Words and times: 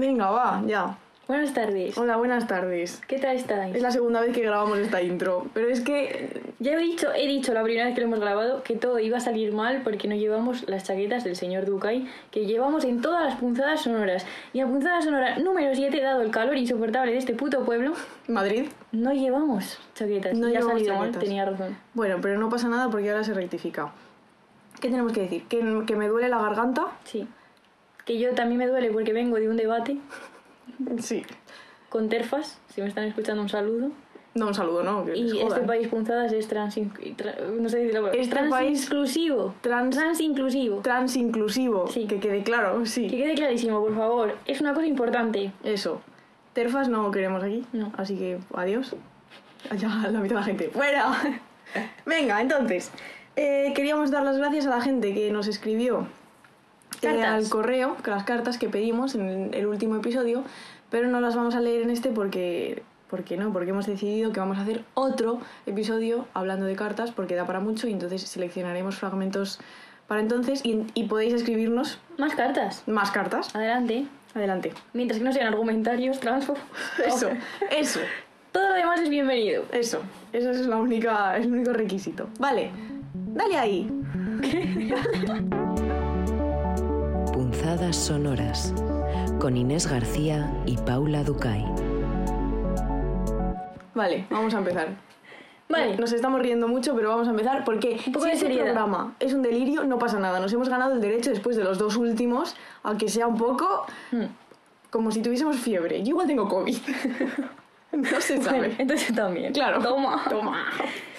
Venga, 0.00 0.30
va, 0.30 0.62
ya. 0.64 0.96
Buenas 1.26 1.52
tardes. 1.52 1.98
Hola, 1.98 2.16
buenas 2.16 2.46
tardes. 2.46 3.02
¿Qué 3.08 3.18
tal 3.18 3.34
estáis? 3.34 3.74
Es 3.74 3.82
la 3.82 3.90
segunda 3.90 4.20
vez 4.20 4.32
que 4.32 4.42
grabamos 4.42 4.78
esta 4.78 5.02
intro, 5.02 5.46
pero 5.52 5.68
es 5.68 5.80
que... 5.80 6.40
Ya 6.60 6.74
he 6.74 6.78
dicho, 6.78 7.12
he 7.12 7.26
dicho 7.26 7.52
la 7.52 7.64
primera 7.64 7.86
vez 7.86 7.96
que 7.96 8.02
lo 8.02 8.06
hemos 8.06 8.20
grabado 8.20 8.62
que 8.62 8.76
todo 8.76 9.00
iba 9.00 9.16
a 9.16 9.20
salir 9.20 9.52
mal 9.52 9.82
porque 9.82 10.06
no 10.06 10.14
llevamos 10.14 10.68
las 10.68 10.84
chaquetas 10.84 11.24
del 11.24 11.34
señor 11.34 11.66
Ducay 11.66 12.06
que 12.30 12.46
llevamos 12.46 12.84
en 12.84 13.02
todas 13.02 13.24
las 13.24 13.40
punzadas 13.40 13.80
sonoras. 13.82 14.24
Y 14.52 14.60
en 14.60 14.70
punzada 14.70 15.02
sonora 15.02 15.36
número 15.40 15.74
7, 15.74 16.00
dado 16.00 16.22
el 16.22 16.30
calor 16.30 16.56
insoportable 16.56 17.10
de 17.10 17.18
este 17.18 17.34
puto 17.34 17.64
pueblo, 17.64 17.94
Madrid. 18.28 18.66
no 18.92 19.12
llevamos 19.12 19.80
chaquetas. 19.96 20.38
No 20.38 20.48
ya 20.48 20.60
llevamos 20.60 20.82
mal, 20.84 20.98
chaquetas. 20.98 21.24
tenía 21.24 21.44
razón. 21.44 21.76
Bueno, 21.94 22.18
pero 22.22 22.38
no 22.38 22.48
pasa 22.48 22.68
nada 22.68 22.88
porque 22.88 23.10
ahora 23.10 23.24
se 23.24 23.34
rectifica. 23.34 23.90
¿Qué 24.80 24.90
tenemos 24.90 25.12
que 25.12 25.22
decir? 25.22 25.42
¿Que, 25.48 25.82
que 25.88 25.96
me 25.96 26.06
duele 26.06 26.28
la 26.28 26.38
garganta? 26.38 26.86
Sí. 27.02 27.26
Que 28.08 28.18
yo 28.18 28.34
también 28.34 28.58
me 28.58 28.66
duele 28.66 28.90
porque 28.90 29.12
vengo 29.12 29.36
de 29.36 29.48
un 29.50 29.56
debate 29.58 29.98
Sí. 30.98 31.24
con 31.90 32.08
terfas, 32.08 32.58
si 32.74 32.80
me 32.80 32.88
están 32.88 33.04
escuchando 33.04 33.42
un 33.42 33.48
saludo. 33.50 33.90
No, 34.34 34.46
un 34.48 34.54
saludo, 34.54 34.82
¿no? 34.82 35.04
Que 35.04 35.16
Y 35.16 35.40
este 35.40 35.60
país 35.60 35.88
punzadas 35.88 36.32
es 36.32 36.46
trans... 36.48 36.76
tra- 36.78 37.38
no 37.60 37.68
sé 37.68 37.78
decirlo. 37.78 38.12
Este 38.12 38.30
trans 38.30 38.50
país- 38.50 38.84
inclusivo. 38.84 39.54
Trans- 39.60 39.96
Trans 39.96 40.20
inclusivo. 40.20 40.80
Trans 40.80 41.16
inclusivo, 41.16 41.88
Sí. 41.88 42.06
que 42.06 42.18
quede 42.20 42.42
claro, 42.42 42.78
Que 42.80 42.86
sí. 42.86 43.08
quede 43.08 43.34
clarísimo, 43.34 43.80
por 43.80 43.94
favor. 43.96 44.36
Es 44.46 44.60
una 44.60 44.74
cosa 44.74 44.86
importante. 44.86 45.52
Eso. 45.64 46.00
Terfas 46.52 46.88
no 46.88 47.10
queremos 47.10 47.42
aquí, 47.42 47.64
No. 47.72 47.92
así 47.96 48.16
que 48.16 48.38
adiós. 48.54 48.94
Allá 49.70 49.88
la 50.10 50.20
mitad 50.20 50.36
de 50.36 50.40
la 50.40 50.42
gente. 50.44 50.68
¡Fuera! 50.70 51.12
Venga, 52.06 52.40
entonces, 52.40 52.90
eh, 53.36 53.72
queríamos 53.74 54.10
dar 54.10 54.22
las 54.24 54.38
gracias 54.38 54.66
a 54.66 54.70
la 54.70 54.80
gente 54.80 55.12
que 55.14 55.30
nos 55.32 55.46
escribió 55.48 56.06
eh, 57.02 57.22
al 57.22 57.48
correo, 57.48 57.96
que 58.02 58.10
las 58.10 58.24
cartas 58.24 58.58
que 58.58 58.68
pedimos 58.68 59.14
en 59.14 59.52
el 59.54 59.66
último 59.66 59.96
episodio, 59.96 60.42
pero 60.90 61.08
no 61.08 61.20
las 61.20 61.36
vamos 61.36 61.54
a 61.54 61.60
leer 61.60 61.82
en 61.82 61.90
este 61.90 62.10
porque, 62.10 62.82
porque 63.08 63.36
no, 63.36 63.52
porque 63.52 63.70
hemos 63.70 63.86
decidido 63.86 64.32
que 64.32 64.40
vamos 64.40 64.58
a 64.58 64.62
hacer 64.62 64.84
otro 64.94 65.40
episodio 65.66 66.26
hablando 66.34 66.66
de 66.66 66.76
cartas 66.76 67.10
porque 67.12 67.34
da 67.34 67.46
para 67.46 67.60
mucho 67.60 67.88
y 67.88 67.92
entonces 67.92 68.22
seleccionaremos 68.22 68.96
fragmentos 68.96 69.60
para 70.06 70.20
entonces 70.20 70.64
y, 70.64 70.86
y 70.94 71.04
podéis 71.04 71.34
escribirnos 71.34 71.98
Más 72.16 72.34
cartas. 72.34 72.82
más 72.86 73.10
cartas. 73.10 73.54
Adelante. 73.54 74.06
Adelante. 74.34 74.72
Mientras 74.92 75.18
que 75.18 75.24
no 75.24 75.32
sean 75.32 75.48
argumentarios, 75.48 76.20
transfo. 76.20 76.54
Eso, 77.04 77.28
eso. 77.70 78.00
Todo 78.52 78.68
lo 78.70 78.74
demás 78.74 79.00
es 79.00 79.08
bienvenido. 79.08 79.64
Eso, 79.72 80.00
eso 80.32 80.50
es 80.50 80.66
la 80.66 80.76
única, 80.76 81.36
el 81.36 81.52
único 81.52 81.72
requisito. 81.72 82.28
Vale, 82.38 82.70
dale 83.34 83.58
ahí. 83.58 83.90
Punzadas 87.68 87.96
sonoras 87.96 88.72
con 89.38 89.54
Inés 89.54 89.86
García 89.86 90.50
y 90.64 90.78
Paula 90.78 91.22
Ducay. 91.22 91.66
Vale, 93.94 94.24
vamos 94.30 94.54
a 94.54 94.58
empezar. 94.58 94.88
Vale. 95.68 95.94
Nos 95.98 96.12
estamos 96.12 96.40
riendo 96.40 96.66
mucho, 96.66 96.94
pero 96.96 97.10
vamos 97.10 97.28
a 97.28 97.32
empezar 97.32 97.66
porque 97.66 98.00
Un 98.06 98.12
poco 98.14 98.24
si 98.24 98.30
de 98.30 98.36
este 98.38 98.54
programa 98.54 99.14
es 99.20 99.34
un 99.34 99.42
delirio, 99.42 99.84
no 99.84 99.98
pasa 99.98 100.18
nada. 100.18 100.40
Nos 100.40 100.50
hemos 100.54 100.70
ganado 100.70 100.94
el 100.94 101.02
derecho 101.02 101.28
después 101.28 101.56
de 101.56 101.64
los 101.64 101.76
dos 101.76 101.98
últimos, 101.98 102.56
aunque 102.84 103.10
sea 103.10 103.26
un 103.26 103.36
poco 103.36 103.84
Hmm. 104.12 104.24
como 104.88 105.10
si 105.10 105.20
tuviésemos 105.20 105.58
fiebre. 105.58 106.02
Yo 106.02 106.12
igual 106.12 106.26
tengo 106.26 106.48
COVID. 106.48 106.74
no 107.92 108.20
se 108.22 108.42
sabe. 108.42 108.58
Bueno, 108.60 108.74
entonces 108.78 109.14
también. 109.14 109.52
Claro. 109.52 109.82
Toma. 109.82 110.24
Toma. 110.30 110.64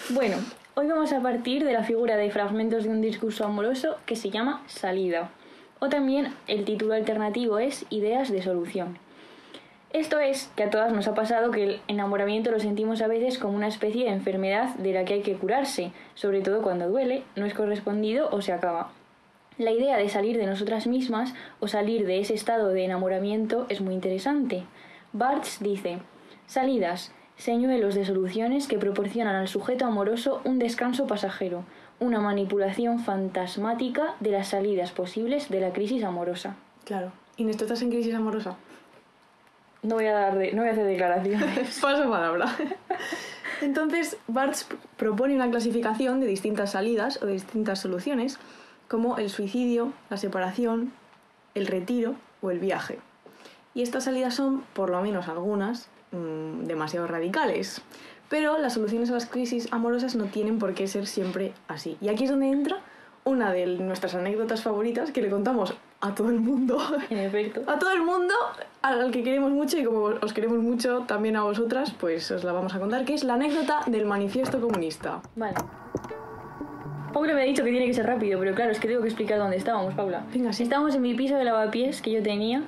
Bueno, 0.09 0.37
hoy 0.73 0.87
vamos 0.87 1.13
a 1.13 1.21
partir 1.21 1.63
de 1.63 1.73
la 1.73 1.83
figura 1.83 2.17
de 2.17 2.31
fragmentos 2.31 2.85
de 2.85 2.89
un 2.89 3.01
discurso 3.01 3.45
amoroso 3.45 3.97
que 4.07 4.15
se 4.15 4.31
llama 4.31 4.63
salida. 4.65 5.29
O 5.79 5.87
también 5.87 6.33
el 6.47 6.65
título 6.65 6.93
alternativo 6.93 7.57
es 7.57 7.85
Ideas 7.89 8.29
de 8.31 8.41
solución. 8.41 8.97
Esto 9.91 10.19
es 10.19 10.51
que 10.55 10.63
a 10.63 10.69
todas 10.69 10.93
nos 10.93 11.07
ha 11.07 11.15
pasado 11.15 11.49
que 11.49 11.63
el 11.63 11.81
enamoramiento 11.87 12.51
lo 12.51 12.59
sentimos 12.59 13.01
a 13.01 13.07
veces 13.07 13.39
como 13.39 13.55
una 13.55 13.69
especie 13.69 14.05
de 14.05 14.11
enfermedad 14.11 14.75
de 14.75 14.93
la 14.93 15.03
que 15.03 15.15
hay 15.15 15.21
que 15.21 15.35
curarse, 15.35 15.91
sobre 16.13 16.41
todo 16.41 16.61
cuando 16.61 16.89
duele, 16.89 17.23
no 17.35 17.45
es 17.45 17.55
correspondido 17.55 18.29
o 18.29 18.41
se 18.41 18.51
acaba. 18.51 18.91
La 19.57 19.71
idea 19.71 19.97
de 19.97 20.07
salir 20.07 20.37
de 20.37 20.45
nosotras 20.45 20.85
mismas 20.85 21.33
o 21.59 21.67
salir 21.67 22.05
de 22.05 22.19
ese 22.19 22.33
estado 22.33 22.69
de 22.69 22.85
enamoramiento 22.85 23.65
es 23.69 23.81
muy 23.81 23.95
interesante. 23.95 24.63
Barthes 25.11 25.57
dice, 25.59 25.97
salidas, 26.45 27.11
señuelos 27.35 27.95
de 27.95 28.05
soluciones 28.05 28.67
que 28.67 28.77
proporcionan 28.77 29.35
al 29.35 29.47
sujeto 29.47 29.85
amoroso 29.85 30.41
un 30.43 30.59
descanso 30.59 31.07
pasajero, 31.07 31.63
una 31.99 32.19
manipulación 32.19 32.99
fantasmática 32.99 34.15
de 34.19 34.31
las 34.31 34.49
salidas 34.49 34.91
posibles 34.91 35.49
de 35.49 35.59
la 35.61 35.71
crisis 35.73 36.03
amorosa. 36.03 36.55
Claro. 36.85 37.11
Inés, 37.37 37.57
¿tú 37.57 37.65
estás 37.65 37.81
en 37.81 37.89
crisis 37.89 38.13
amorosa? 38.13 38.55
No 39.83 39.95
voy 39.95 40.05
a, 40.07 40.13
dar 40.13 40.37
de- 40.37 40.51
no 40.53 40.61
voy 40.61 40.69
a 40.69 40.71
hacer 40.73 40.85
declaraciones. 40.85 41.79
Paso 41.81 42.09
palabra. 42.09 42.47
Entonces, 43.61 44.17
Barthes 44.27 44.67
propone 44.97 45.35
una 45.35 45.49
clasificación 45.49 46.19
de 46.19 46.27
distintas 46.27 46.71
salidas 46.71 47.21
o 47.21 47.25
de 47.25 47.33
distintas 47.33 47.79
soluciones, 47.79 48.39
como 48.87 49.17
el 49.17 49.29
suicidio, 49.29 49.91
la 50.09 50.17
separación, 50.17 50.91
el 51.55 51.67
retiro 51.67 52.15
o 52.41 52.51
el 52.51 52.59
viaje. 52.59 52.99
Y 53.73 53.81
estas 53.83 54.05
salidas 54.05 54.33
son, 54.35 54.61
por 54.73 54.89
lo 54.89 55.01
menos 55.01 55.27
algunas, 55.27 55.89
mm, 56.11 56.63
demasiado 56.65 57.05
radicales. 57.07 57.81
Pero 58.29 58.57
las 58.59 58.73
soluciones 58.73 59.09
a 59.09 59.13
las 59.13 59.25
crisis 59.25 59.67
amorosas 59.71 60.15
no 60.15 60.25
tienen 60.25 60.59
por 60.59 60.73
qué 60.73 60.87
ser 60.87 61.07
siempre 61.07 61.53
así. 61.67 61.97
Y 61.99 62.09
aquí 62.09 62.25
es 62.25 62.29
donde 62.29 62.49
entra 62.49 62.77
una 63.25 63.51
de 63.51 63.65
nuestras 63.65 64.15
anécdotas 64.15 64.63
favoritas 64.63 65.11
que 65.11 65.21
le 65.21 65.29
contamos 65.29 65.73
a 66.01 66.15
todo 66.15 66.29
el 66.29 66.39
mundo 66.39 66.79
en 67.09 67.17
efecto. 67.17 67.61
a 67.67 67.77
todo 67.77 67.91
el 67.91 68.01
mundo 68.01 68.33
al 68.81 69.11
que 69.11 69.23
queremos 69.23 69.51
mucho 69.51 69.77
y 69.77 69.83
como 69.83 70.03
os 70.21 70.33
queremos 70.33 70.59
mucho 70.59 71.01
también 71.01 71.35
a 71.35 71.43
vosotras, 71.43 71.93
pues 71.99 72.31
os 72.31 72.43
la 72.43 72.53
vamos 72.53 72.73
a 72.73 72.79
contar, 72.79 73.03
que 73.03 73.13
es 73.13 73.23
la 73.23 73.33
anécdota 73.33 73.81
del 73.87 74.05
manifiesto 74.05 74.61
comunista. 74.61 75.21
Vale. 75.35 75.55
Paula 77.13 77.33
me 77.33 77.41
ha 77.41 77.45
dicho 77.45 77.63
que 77.63 77.71
tiene 77.71 77.87
que 77.87 77.93
ser 77.93 78.05
rápido, 78.05 78.39
pero 78.39 78.53
claro, 78.53 78.71
es 78.71 78.79
que 78.79 78.87
tengo 78.87 79.01
que 79.01 79.07
explicar 79.07 79.39
dónde 79.39 79.57
estábamos, 79.57 79.93
Paula. 79.95 80.23
Venga, 80.31 80.53
sí. 80.53 80.63
Estábamos 80.63 80.93
en 80.95 81.01
mi 81.01 81.15
piso 81.15 81.35
de 81.35 81.43
lavapiés 81.43 82.01
que 82.01 82.11
yo 82.11 82.21
tenía, 82.21 82.63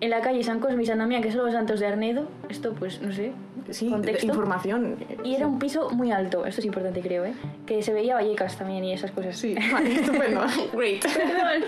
en 0.00 0.10
la 0.10 0.20
calle 0.22 0.42
San 0.42 0.60
Cosme 0.60 0.82
y 0.82 0.86
San 0.86 0.98
Damián, 0.98 1.22
que 1.22 1.30
son 1.30 1.44
los 1.44 1.52
santos 1.52 1.78
de 1.78 1.86
Arnedo. 1.86 2.26
Esto, 2.48 2.72
pues, 2.72 3.02
no 3.02 3.12
sé, 3.12 3.32
Sí, 3.70 3.88
contexto. 3.88 4.26
información. 4.26 4.96
Y 5.24 5.34
era 5.34 5.46
un 5.46 5.58
piso 5.58 5.90
muy 5.90 6.10
alto, 6.12 6.44
esto 6.46 6.60
es 6.60 6.64
importante 6.66 7.00
creo, 7.00 7.24
¿eh? 7.24 7.34
Que 7.66 7.82
se 7.82 7.92
veía 7.92 8.14
Vallecas 8.14 8.56
también 8.56 8.84
y 8.84 8.92
esas 8.92 9.10
cosas. 9.10 9.36
Sí, 9.36 9.54
vale, 9.72 9.94
estupendo. 9.94 10.40
Great. 10.72 11.02
Perdón. 11.14 11.64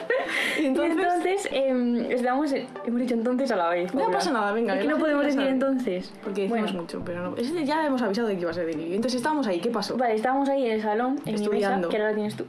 Y 0.59 0.63
Y 0.63 0.67
entonces- 0.67 0.97
entonces, 0.99 1.49
em, 1.53 1.97
estábamos, 2.11 2.53
en- 2.53 2.67
hemos 2.87 3.01
dicho 3.01 3.15
entonces 3.15 3.51
a 3.51 3.57
la 3.57 3.69
vez. 3.71 3.95
No 3.95 4.11
pasa 4.11 4.33
nada, 4.33 4.53
venga, 4.53 4.75
¿Por 4.75 4.83
que 4.83 4.89
no 4.89 4.99
podemos 4.99 5.25
decir 5.25 5.41
entonces? 5.43 6.13
Porque 6.23 6.43
decimos 6.43 6.63
Bueno, 6.63 6.81
mucho, 6.83 7.03
pero 7.05 7.31
no. 7.31 7.37
Ese 7.37 7.65
ya 7.65 7.87
hemos 7.87 8.03
avisado 8.03 8.29
de 8.29 8.35
que 8.35 8.41
iba 8.43 8.51
a 8.51 8.55
ser 8.55 8.67
delirio. 8.67 8.95
Entonces 8.95 9.17
estábamos 9.19 9.47
ahí, 9.47 9.61
¿qué 9.61 9.71
pasó? 9.71 9.97
Vale, 9.97 10.15
estábamos 10.15 10.49
ahí 10.49 10.67
en 10.67 10.73
el 10.73 10.83
salón, 10.83 11.21
en 11.27 11.35
Estudiando. 11.37 11.77
mi 11.77 11.77
mesa, 11.87 11.89
que 11.91 11.97
ahora 11.97 12.09
la 12.11 12.15
tienes 12.15 12.37
tú. 12.37 12.45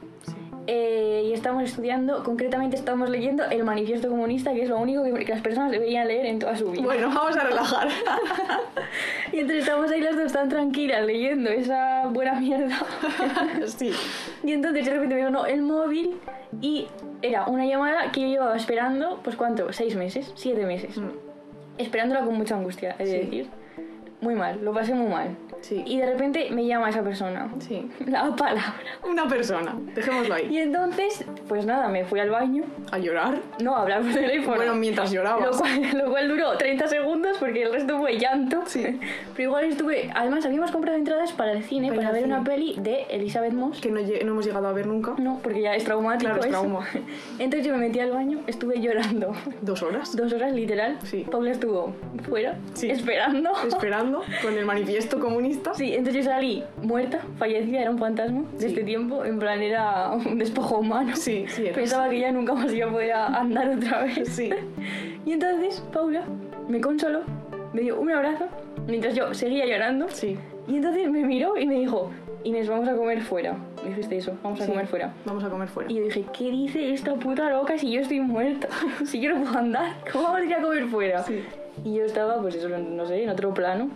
Eh, 0.68 1.22
y 1.26 1.32
estamos 1.32 1.62
estudiando, 1.62 2.24
concretamente 2.24 2.74
estamos 2.76 3.08
leyendo 3.08 3.44
el 3.44 3.62
manifiesto 3.62 4.08
comunista, 4.08 4.52
que 4.52 4.62
es 4.62 4.68
lo 4.68 4.78
único 4.78 5.04
que, 5.04 5.12
que 5.24 5.32
las 5.32 5.40
personas 5.40 5.70
deberían 5.70 6.08
leer 6.08 6.26
en 6.26 6.38
toda 6.40 6.56
su 6.56 6.70
vida. 6.72 6.82
Bueno, 6.82 7.08
vamos 7.14 7.36
a 7.36 7.44
relajar. 7.44 7.88
Y 9.32 9.40
entonces 9.40 9.64
estamos 9.64 9.90
ahí 9.90 10.00
las 10.00 10.16
dos 10.16 10.32
tan 10.32 10.48
tranquilas 10.48 11.04
leyendo 11.04 11.50
esa 11.50 12.06
buena 12.08 12.34
mierda. 12.40 12.76
sí. 13.66 13.92
Y 14.44 14.52
entonces 14.52 14.84
de 14.86 14.92
repente 14.92 15.14
me 15.16 15.22
sonó 15.24 15.46
el 15.46 15.62
móvil 15.62 16.16
y 16.62 16.86
era 17.22 17.44
una 17.46 17.66
llamada 17.66 18.12
que 18.12 18.20
yo 18.22 18.26
llevaba 18.28 18.56
esperando, 18.56 19.20
pues 19.22 19.36
¿cuánto? 19.36 19.72
¿Seis 19.72 19.94
meses? 19.96 20.32
¿Siete 20.36 20.64
meses? 20.64 20.96
Mm, 20.96 21.08
Esperándola 21.78 22.20
con 22.24 22.34
mucha 22.36 22.54
angustia, 22.56 22.96
he 22.98 23.04
de 23.04 23.10
Sí. 23.10 23.18
decir. 23.26 23.46
Muy 24.20 24.34
mal, 24.34 24.58
lo 24.64 24.72
pasé 24.72 24.94
muy 24.94 25.08
mal. 25.12 25.36
Sí. 25.60 25.82
Y 25.86 25.98
de 25.98 26.06
repente 26.06 26.48
me 26.50 26.66
llama 26.66 26.88
esa 26.90 27.02
persona. 27.02 27.48
Sí. 27.58 27.88
La 28.06 28.34
palabra. 28.34 28.74
Una 29.08 29.26
persona. 29.28 29.74
Dejémoslo 29.94 30.34
ahí. 30.34 30.48
Y 30.50 30.58
entonces, 30.58 31.24
pues 31.48 31.66
nada, 31.66 31.88
me 31.88 32.04
fui 32.04 32.20
al 32.20 32.30
baño. 32.30 32.64
A 32.92 32.98
llorar. 32.98 33.38
No, 33.62 33.74
a 33.76 33.82
hablar 33.82 34.02
por 34.02 34.12
teléfono. 34.12 34.56
Bueno, 34.56 34.74
mientras 34.74 35.10
llorabas. 35.12 35.44
Lo 35.44 35.58
cual, 35.58 35.98
lo 36.04 36.10
cual 36.10 36.28
duró 36.28 36.56
30 36.56 36.86
segundos 36.88 37.36
porque 37.38 37.62
el 37.64 37.72
resto 37.72 37.98
fue 37.98 38.18
llanto. 38.18 38.62
Sí. 38.66 38.84
Pero 39.36 39.48
igual 39.50 39.64
estuve. 39.64 40.10
Además, 40.14 40.46
habíamos 40.46 40.70
comprado 40.70 40.96
entradas 40.98 41.32
para 41.32 41.52
el 41.52 41.62
cine 41.64 41.88
Para 41.88 41.98
para, 41.98 42.08
el 42.10 42.14
ver 42.14 42.22
cine. 42.24 42.34
una 42.34 42.44
peli 42.44 42.74
de 42.78 43.02
Elizabeth 43.10 43.52
Moss. 43.52 43.80
Que 43.80 43.90
no, 43.90 44.00
no 44.00 44.06
hemos 44.32 44.46
llegado 44.46 44.68
a 44.68 44.72
ver 44.72 44.86
nunca. 44.86 45.14
No, 45.18 45.40
porque 45.42 45.60
ya 45.62 45.74
es 45.74 45.84
traumático. 45.84 46.30
Claro, 46.30 46.40
es 46.40 46.46
eso. 46.46 46.60
trauma. 46.60 46.86
Entonces 47.38 47.66
yo 47.66 47.72
me 47.72 47.78
metí 47.78 48.00
al 48.00 48.12
baño, 48.12 48.40
estuve 48.46 48.80
llorando. 48.80 49.32
Dos 49.62 49.82
horas. 49.82 50.14
Dos 50.16 50.32
horas 50.32 50.52
literal. 50.52 50.98
Sí. 51.02 51.26
Paula 51.30 51.50
estuvo 51.50 51.92
fuera, 52.28 52.56
Sí. 52.74 52.90
esperando. 52.90 53.50
Esperando 53.66 54.05
con 54.42 54.56
el 54.56 54.64
manifiesto 54.64 55.18
comunista. 55.18 55.74
Sí, 55.74 55.94
entonces 55.94 56.24
yo 56.24 56.30
salí 56.30 56.62
muerta, 56.82 57.20
fallecida, 57.38 57.80
era 57.82 57.90
un 57.90 57.98
fantasma 57.98 58.42
de 58.52 58.60
Sí. 58.60 58.66
este 58.66 58.84
tiempo. 58.84 59.24
En 59.24 59.38
plan, 59.38 59.62
era 59.62 60.10
un 60.12 60.38
despojo 60.38 60.78
humano. 60.78 61.14
Sí, 61.16 61.44
sí. 61.48 61.64
Pensaba 61.74 62.08
que 62.08 62.20
ya 62.20 62.32
nunca 62.32 62.54
más 62.54 62.72
iba 62.72 62.88
a 62.88 62.90
poder 62.92 63.12
andar 63.12 63.68
otra 63.70 64.02
vez. 64.04 64.28
Sí. 64.28 64.50
Y 65.24 65.32
entonces 65.32 65.82
Paula 65.92 66.24
me 66.68 66.80
consoló, 66.80 67.20
me 67.72 67.82
dio 67.82 67.98
un 68.00 68.10
abrazo, 68.10 68.46
mientras 68.86 69.14
yo 69.14 69.32
seguía 69.34 69.66
llorando. 69.66 70.06
Sí. 70.10 70.36
Y 70.68 70.76
entonces 70.76 71.10
me 71.10 71.24
miró 71.24 71.56
y 71.56 71.66
me 71.66 71.74
dijo, 71.76 72.10
Inés, 72.46 72.68
vamos 72.68 72.88
a 72.88 72.94
comer 72.94 73.22
fuera. 73.22 73.56
Me 73.82 73.88
dijiste 73.90 74.18
eso, 74.18 74.32
vamos 74.42 74.60
a 74.60 74.64
Sí, 74.64 74.70
comer 74.70 74.86
fuera. 74.86 75.12
Vamos 75.24 75.42
a 75.42 75.50
comer 75.50 75.68
fuera. 75.68 75.90
Y 75.90 75.96
yo 75.96 76.04
dije, 76.04 76.24
¿qué 76.32 76.50
dice 76.50 76.92
esta 76.92 77.14
puta 77.16 77.50
loca 77.50 77.76
si 77.76 77.90
yo 77.90 78.00
estoy 78.00 78.20
muerta? 78.20 78.68
si 79.04 79.20
yo 79.20 79.34
no 79.34 79.42
puedo 79.44 79.58
andar, 79.58 79.94
¿cómo 80.12 80.24
vamos 80.24 80.40
a 80.40 80.44
ir 80.44 80.54
a 80.54 80.60
comer 80.62 80.84
fuera? 80.86 81.22
Sí. 81.24 81.42
Y 81.84 81.94
yo 81.94 82.04
estaba, 82.04 82.40
pues 82.40 82.54
eso, 82.54 82.68
no 82.68 83.04
sé, 83.06 83.24
en 83.24 83.30
otro 83.30 83.52
plano. 83.52 83.88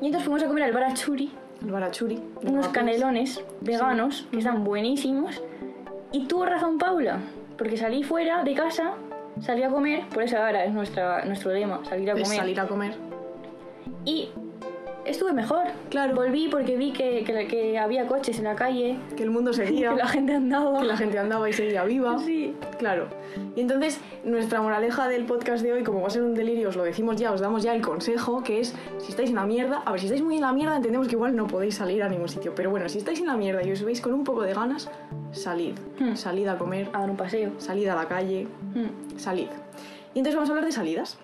Y 0.00 0.06
entonces 0.06 0.24
fuimos 0.24 0.42
a 0.42 0.46
comer 0.46 0.64
al 0.64 0.72
barachuri, 0.72 1.30
El 1.62 1.70
barachuri. 1.72 2.20
unos 2.42 2.68
canelones 2.68 3.42
veganos 3.62 4.26
que 4.30 4.38
están 4.38 4.62
buenísimos. 4.64 5.42
Y 6.12 6.26
tuvo 6.26 6.44
razón 6.46 6.76
Paula, 6.78 7.18
porque 7.56 7.76
salí 7.76 8.02
fuera 8.02 8.42
de 8.44 8.54
casa, 8.54 8.92
salí 9.40 9.62
a 9.62 9.70
comer, 9.70 10.02
por 10.12 10.22
eso 10.22 10.36
ahora 10.38 10.64
es 10.64 10.72
nuestra, 10.72 11.24
nuestro 11.24 11.52
lema, 11.52 11.82
salir 11.84 12.10
a 12.10 12.14
Es 12.14 12.22
comer. 12.24 12.38
salir 12.38 12.60
a 12.60 12.66
comer. 12.66 12.94
Y 14.04 14.28
estuve 15.04 15.32
mejor. 15.32 15.64
Claro. 15.90 16.14
Volví 16.14 16.48
porque 16.48 16.76
vi 16.76 16.92
que, 16.92 17.24
que, 17.24 17.46
que 17.46 17.78
había 17.78 18.06
coches 18.06 18.38
en 18.38 18.44
la 18.44 18.54
calle, 18.56 18.98
Que 19.16 19.22
el 19.22 19.30
mundo 19.30 19.52
seguía. 19.52 19.90
que 19.94 19.96
la 19.96 20.08
gente 20.08 20.34
andaba. 20.34 20.80
que 20.80 20.86
la 20.86 20.96
gente 20.96 21.18
andaba 21.18 21.48
y 21.48 21.52
seguía 21.52 21.84
viva. 21.84 22.18
Sí. 22.18 22.54
Claro. 22.78 23.08
Y 23.56 23.60
entonces, 23.60 24.00
nuestra 24.24 24.60
moraleja 24.62 25.08
del 25.08 25.24
podcast 25.24 25.62
de 25.62 25.72
hoy, 25.72 25.82
como 25.82 26.00
va 26.00 26.08
a 26.08 26.10
ser 26.10 26.22
un 26.22 26.34
delirio, 26.34 26.68
os 26.70 26.76
lo 26.76 26.84
decimos 26.84 27.16
ya, 27.16 27.32
os 27.32 27.40
damos 27.40 27.62
ya 27.62 27.74
el 27.74 27.82
consejo, 27.82 28.42
que 28.42 28.60
es, 28.60 28.74
si 28.98 29.10
estáis 29.10 29.30
en 29.30 29.36
la 29.36 29.44
mierda, 29.46 29.82
a 29.84 29.90
ver, 29.92 30.00
si 30.00 30.06
estáis 30.06 30.22
muy 30.22 30.36
en 30.36 30.42
la 30.42 30.52
mierda, 30.52 30.76
entendemos 30.76 31.06
que 31.08 31.14
igual 31.14 31.36
no 31.36 31.46
podéis 31.46 31.76
salir 31.76 32.02
a 32.02 32.08
ningún 32.08 32.28
sitio, 32.28 32.54
pero 32.54 32.70
bueno, 32.70 32.88
si 32.88 32.98
estáis 32.98 33.20
en 33.20 33.26
la 33.26 33.36
mierda 33.36 33.62
y 33.64 33.70
os 33.72 33.82
veis 33.84 34.00
con 34.00 34.12
un 34.14 34.24
poco 34.24 34.42
de 34.42 34.52
ganas, 34.54 34.90
salid. 35.32 35.74
Hmm. 35.98 36.14
Salid 36.16 36.46
a 36.48 36.58
comer, 36.58 36.88
A 36.92 37.00
dar 37.00 37.10
un 37.10 37.16
paseo. 37.16 37.52
salid 37.58 37.86
a 37.88 37.94
la 37.94 38.06
calle, 38.08 38.46
Mm. 38.74 39.18
salid. 39.18 39.48
Y 40.14 40.18
entonces 40.18 40.34
vamos 40.34 40.48
a 40.50 40.52
hablar 40.52 40.64
de 40.66 40.72
salidas. 40.72 41.18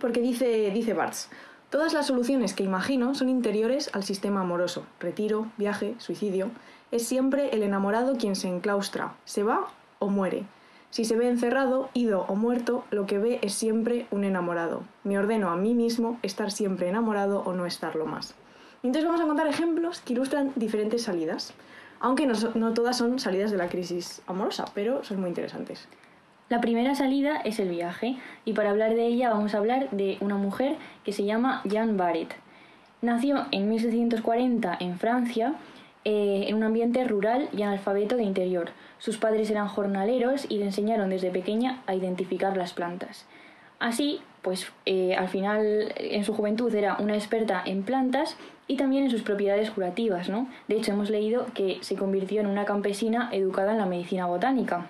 Porque 0.00 0.20
dice, 0.20 0.70
dice 0.72 0.92
Bartz, 0.94 1.28
todas 1.70 1.92
las 1.92 2.06
soluciones 2.06 2.54
que 2.54 2.64
imagino 2.64 3.14
son 3.14 3.28
interiores 3.28 3.90
al 3.92 4.04
sistema 4.04 4.40
amoroso. 4.40 4.84
Retiro, 5.00 5.46
viaje, 5.56 5.94
suicidio. 5.98 6.50
Es 6.90 7.06
siempre 7.06 7.50
el 7.50 7.62
enamorado 7.62 8.16
quien 8.16 8.36
se 8.36 8.48
enclaustra, 8.48 9.14
se 9.24 9.42
va 9.42 9.68
o 9.98 10.08
muere. 10.08 10.44
Si 10.90 11.04
se 11.04 11.16
ve 11.16 11.28
encerrado, 11.28 11.90
ido 11.92 12.22
o 12.28 12.34
muerto, 12.34 12.84
lo 12.90 13.04
que 13.06 13.18
ve 13.18 13.38
es 13.42 13.52
siempre 13.52 14.06
un 14.10 14.24
enamorado. 14.24 14.82
Me 15.04 15.18
ordeno 15.18 15.50
a 15.50 15.56
mí 15.56 15.74
mismo 15.74 16.18
estar 16.22 16.50
siempre 16.50 16.88
enamorado 16.88 17.40
o 17.40 17.52
no 17.52 17.66
estarlo 17.66 18.06
más. 18.06 18.34
Entonces 18.82 19.04
vamos 19.04 19.20
a 19.20 19.26
contar 19.26 19.48
ejemplos 19.48 20.00
que 20.00 20.14
ilustran 20.14 20.52
diferentes 20.56 21.02
salidas. 21.02 21.52
Aunque 22.00 22.26
no, 22.26 22.34
no 22.54 22.72
todas 22.72 22.96
son 22.96 23.18
salidas 23.18 23.50
de 23.50 23.58
la 23.58 23.68
crisis 23.68 24.22
amorosa, 24.26 24.64
pero 24.72 25.04
son 25.04 25.20
muy 25.20 25.28
interesantes. 25.28 25.88
La 26.48 26.62
primera 26.62 26.94
salida 26.94 27.36
es 27.44 27.58
el 27.60 27.68
viaje 27.68 28.16
y 28.46 28.54
para 28.54 28.70
hablar 28.70 28.94
de 28.94 29.06
ella 29.06 29.28
vamos 29.28 29.54
a 29.54 29.58
hablar 29.58 29.90
de 29.90 30.16
una 30.20 30.36
mujer 30.36 30.76
que 31.04 31.12
se 31.12 31.24
llama 31.24 31.60
Jeanne 31.64 31.92
Barrett. 31.92 32.34
Nació 33.02 33.44
en 33.50 33.68
1740 33.68 34.78
en 34.80 34.98
Francia 34.98 35.54
eh, 36.06 36.46
en 36.48 36.54
un 36.54 36.62
ambiente 36.62 37.04
rural 37.04 37.50
y 37.52 37.60
analfabeto 37.60 38.16
de 38.16 38.22
interior. 38.22 38.70
Sus 38.98 39.18
padres 39.18 39.50
eran 39.50 39.68
jornaleros 39.68 40.46
y 40.48 40.56
le 40.56 40.64
enseñaron 40.64 41.10
desde 41.10 41.30
pequeña 41.30 41.82
a 41.86 41.94
identificar 41.94 42.56
las 42.56 42.72
plantas. 42.72 43.26
Así, 43.78 44.20
pues 44.40 44.72
eh, 44.86 45.16
al 45.16 45.28
final 45.28 45.92
en 45.96 46.24
su 46.24 46.32
juventud 46.32 46.74
era 46.74 46.96
una 46.98 47.14
experta 47.14 47.62
en 47.66 47.82
plantas 47.82 48.38
y 48.66 48.76
también 48.76 49.04
en 49.04 49.10
sus 49.10 49.20
propiedades 49.20 49.70
curativas, 49.70 50.30
¿no? 50.30 50.48
De 50.66 50.76
hecho, 50.76 50.92
hemos 50.92 51.10
leído 51.10 51.44
que 51.52 51.76
se 51.82 51.94
convirtió 51.94 52.40
en 52.40 52.46
una 52.46 52.64
campesina 52.64 53.28
educada 53.32 53.72
en 53.72 53.78
la 53.78 53.86
medicina 53.86 54.24
botánica. 54.24 54.88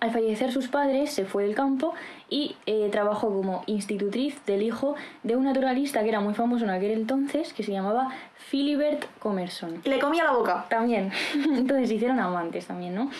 Al 0.00 0.10
fallecer 0.12 0.50
sus 0.50 0.68
padres, 0.68 1.12
se 1.12 1.26
fue 1.26 1.44
del 1.44 1.54
campo 1.54 1.92
y 2.30 2.56
eh, 2.64 2.88
trabajó 2.90 3.28
como 3.28 3.62
institutriz 3.66 4.42
del 4.46 4.62
hijo 4.62 4.94
de 5.22 5.36
un 5.36 5.44
naturalista 5.44 6.02
que 6.02 6.08
era 6.08 6.20
muy 6.20 6.32
famoso 6.32 6.64
en 6.64 6.70
aquel 6.70 6.92
entonces, 6.92 7.52
que 7.52 7.62
se 7.62 7.72
llamaba 7.72 8.08
Philibert 8.50 9.04
Commerson. 9.18 9.82
Le 9.84 9.98
comía 9.98 10.24
la 10.24 10.32
boca. 10.32 10.64
También. 10.70 11.12
Entonces 11.34 11.88
se 11.90 11.96
hicieron 11.96 12.18
amantes 12.18 12.66
también, 12.66 12.94
¿no? 12.94 13.10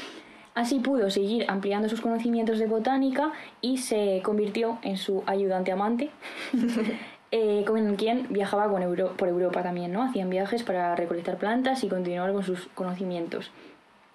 Así 0.55 0.81
pudo 0.81 1.11
seguir 1.11 1.45
ampliando 1.49 1.89
sus 1.89 2.01
conocimientos 2.01 2.59
de 2.59 2.67
botánica 2.67 3.31
y 3.61 3.77
se 3.79 4.21
convirtió 4.25 4.79
en 4.83 4.97
su 4.97 5.23
ayudante 5.27 5.71
amante, 5.73 6.11
eh, 7.31 7.63
con 7.67 7.95
quien 7.97 8.27
viajaba 8.31 8.69
con 8.69 8.83
Euro- 8.83 9.13
por 9.17 9.29
Europa 9.29 9.63
también, 9.63 9.93
¿no? 9.93 10.03
Hacían 10.03 10.29
viajes 10.31 10.63
para 10.63 10.97
recolectar 10.97 11.37
plantas 11.37 11.85
y 11.85 11.89
continuar 11.89 12.33
con 12.33 12.43
sus 12.43 12.67
conocimientos. 12.75 13.51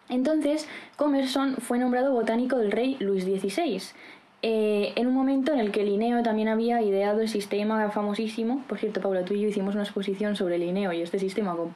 Entonces, 0.10 0.68
Commerson 0.96 1.56
fue 1.58 1.80
nombrado 1.80 2.14
botánico 2.14 2.58
del 2.58 2.72
rey 2.72 2.96
Luis 3.00 3.24
XVI, 3.24 3.82
eh, 4.42 4.94
en 4.96 5.08
un 5.08 5.14
momento 5.14 5.54
en 5.54 5.60
el 5.60 5.72
que 5.72 5.84
Linneo 5.84 6.22
también 6.22 6.48
había 6.48 6.82
ideado 6.82 7.22
el 7.22 7.30
sistema 7.30 7.90
famosísimo. 7.90 8.64
Por 8.68 8.78
cierto, 8.78 9.02
Paula, 9.02 9.26
tú 9.26 9.34
y 9.34 9.42
yo 9.42 9.48
hicimos 9.48 9.74
una 9.74 9.84
exposición 9.84 10.36
sobre 10.36 10.60
Linneo 10.60 10.94
y 10.94 11.02
este 11.02 11.18
sistema 11.18 11.56
con 11.56 11.74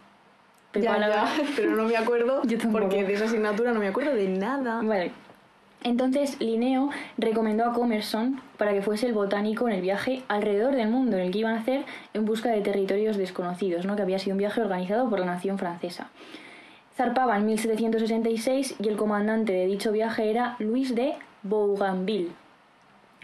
Ya, 0.80 0.96
pero 1.56 1.76
no 1.76 1.86
me 1.86 1.98
acuerdo 1.98 2.44
Yo 2.48 2.58
porque 2.72 3.04
de 3.04 3.14
esa 3.14 3.26
asignatura 3.26 3.74
no 3.74 3.80
me 3.80 3.88
acuerdo 3.88 4.14
de 4.14 4.28
nada. 4.28 4.82
Vale. 4.84 5.12
Entonces 5.82 6.40
Linneo 6.42 6.90
recomendó 7.18 7.66
a 7.66 7.74
Commerson 7.74 8.42
para 8.58 8.74
que 8.74 8.82
fuese 8.82 9.08
el 9.08 9.14
botánico 9.14 9.68
en 9.68 9.75
el 9.75 9.82
viaje 9.82 10.24
alrededor 10.28 10.75
del 10.75 10.90
mundo 10.90 11.18
en 11.18 11.24
el 11.24 11.32
que 11.32 11.40
iban 11.40 11.56
a 11.56 11.62
hacer 11.62 11.86
en 12.14 12.25
busca 12.25 12.50
de 12.50 12.62
territorios 12.62 13.16
desconocidos, 13.16 13.86
¿no? 13.86 13.96
que 13.96 14.02
había 14.02 14.20
sido 14.20 14.34
un 14.34 14.40
viaje 14.40 14.62
organizado 14.62 15.10
por 15.10 15.20
la 15.20 15.25
nación 15.25 15.58
francesa. 15.58 16.10
Zarpaba 17.00 17.38
en 17.38 17.46
1766 17.46 18.75
y 18.78 18.90
el 18.90 18.98
comandante 18.98 19.54
de 19.54 19.68
dicho 19.68 19.94
viaje 19.94 20.30
era 20.30 20.57
Luis 20.60 20.96
de 20.96 21.13
Bougainville. 21.44 22.34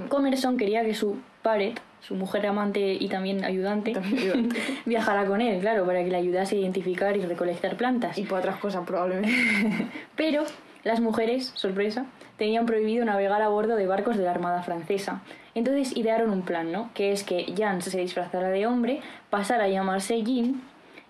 Commerson 0.07 0.56
quería 0.56 0.86
que 0.86 0.94
su 0.94 1.18
Paret, 1.42 1.81
su 2.00 2.16
mujer 2.16 2.48
amante 2.48 2.94
y 2.94 3.10
también 3.10 3.44
ayudante, 3.44 3.92
También 3.92 4.48
viajara 4.86 5.25
con 5.25 5.42
él, 5.42 5.60
claro, 5.60 5.86
para 5.86 6.06
que 6.06 6.10
le 6.10 6.16
ayudase 6.16 6.56
a 6.56 6.60
identificar 6.60 7.18
y 7.18 7.25
recolectar 7.25 7.75
plantas. 7.75 8.18
Y 8.18 8.24
por 8.24 8.39
otras 8.39 8.56
cosas 8.60 8.86
probablemente. 8.88 9.89
Pero 10.16 10.45
las 10.86 11.01
mujeres, 11.01 11.51
sorpresa, 11.56 12.06
tenían 12.38 12.66
prohibido 12.66 13.04
navegar 13.04 13.42
a 13.42 13.50
bordo 13.50 13.75
de 13.75 13.88
barcos 13.88 14.16
de 14.16 14.24
la 14.24 14.31
Armada 14.31 14.63
Francesa. 14.63 15.22
Entonces 15.54 15.98
idearon 15.98 16.30
un 16.30 16.44
plan, 16.44 16.72
¿no? 16.72 16.92
Que 16.94 17.12
es 17.12 17.25
que 17.25 17.44
Jean 17.54 17.81
se 17.81 18.00
disfrazara 18.00 18.48
de 18.48 18.68
hombre, 18.68 19.01
pasara 19.30 19.66
a 19.66 19.68
llamarse 19.68 20.24
Jean 20.24 20.62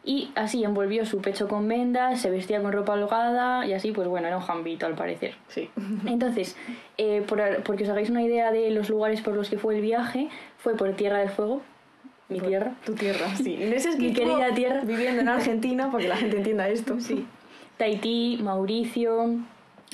y 0.06 0.30
así 0.36 0.64
envolvió 0.64 1.06
su 1.06 1.20
pecho 1.20 1.48
con 1.48 1.68
vendas, 1.68 2.22
se 2.22 2.30
vestía 2.30 2.62
con 2.62 2.72
ropa 2.72 2.94
holgada 2.94 3.66
y 3.66 3.74
así, 3.74 3.92
pues 3.92 4.08
bueno, 4.08 4.28
era 4.28 4.38
un 4.38 4.44
jambito 4.44 4.86
al 4.86 4.94
parecer. 4.94 5.34
Sí. 5.48 5.70
Entonces, 6.06 6.56
eh, 6.98 7.24
por, 7.28 7.42
porque 7.64 7.84
os 7.84 7.90
hagáis 7.90 8.10
una 8.12 8.22
idea 8.22 8.52
de 8.52 8.70
los 8.72 8.90
lugares 8.90 9.22
por 9.22 9.34
los 9.36 9.50
que 9.50 9.58
fue 9.58 9.76
el 9.76 9.82
viaje, 9.82 10.30
fue 10.58 10.76
por 10.78 10.94
Tierra 10.94 11.18
del 11.20 11.30
Fuego, 11.30 11.62
mi 12.30 12.40
tierra. 12.40 12.74
Tu 12.86 12.94
tierra, 12.96 13.36
sí. 13.36 13.58
Mi 14.00 14.14
querida 14.14 14.54
tierra. 14.56 14.82
Viviendo 14.84 15.22
en 15.22 15.30
Argentina, 15.30 15.92
para 15.92 16.02
que 16.04 16.10
la 16.10 16.18
gente 16.18 16.38
entienda 16.38 16.68
esto. 16.70 16.96
Sí. 17.00 17.26
Tahití, 17.78 18.40
Mauricio. 18.42 19.36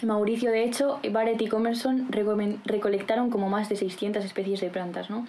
Mauricio, 0.03 0.51
de 0.51 0.63
hecho, 0.63 0.99
Barrett 1.11 1.41
y 1.41 1.47
Commerson 1.47 2.09
recomen- 2.09 2.59
recolectaron 2.65 3.29
como 3.29 3.49
más 3.49 3.69
de 3.69 3.75
600 3.75 4.23
especies 4.23 4.61
de 4.61 4.69
plantas, 4.69 5.09
¿no? 5.09 5.25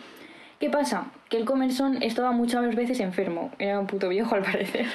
¿Qué 0.63 0.71
pasa? 0.71 1.07
Que 1.29 1.39
el 1.39 1.45
Commerson 1.45 2.05
estaba 2.05 2.31
muchas 2.31 2.77
veces 2.77 3.01
enfermo, 3.01 3.51
era 3.59 3.81
un 3.81 3.89
puto 3.89 4.09
viejo 4.09 4.33
al 4.37 4.43
parecer. 4.43 4.87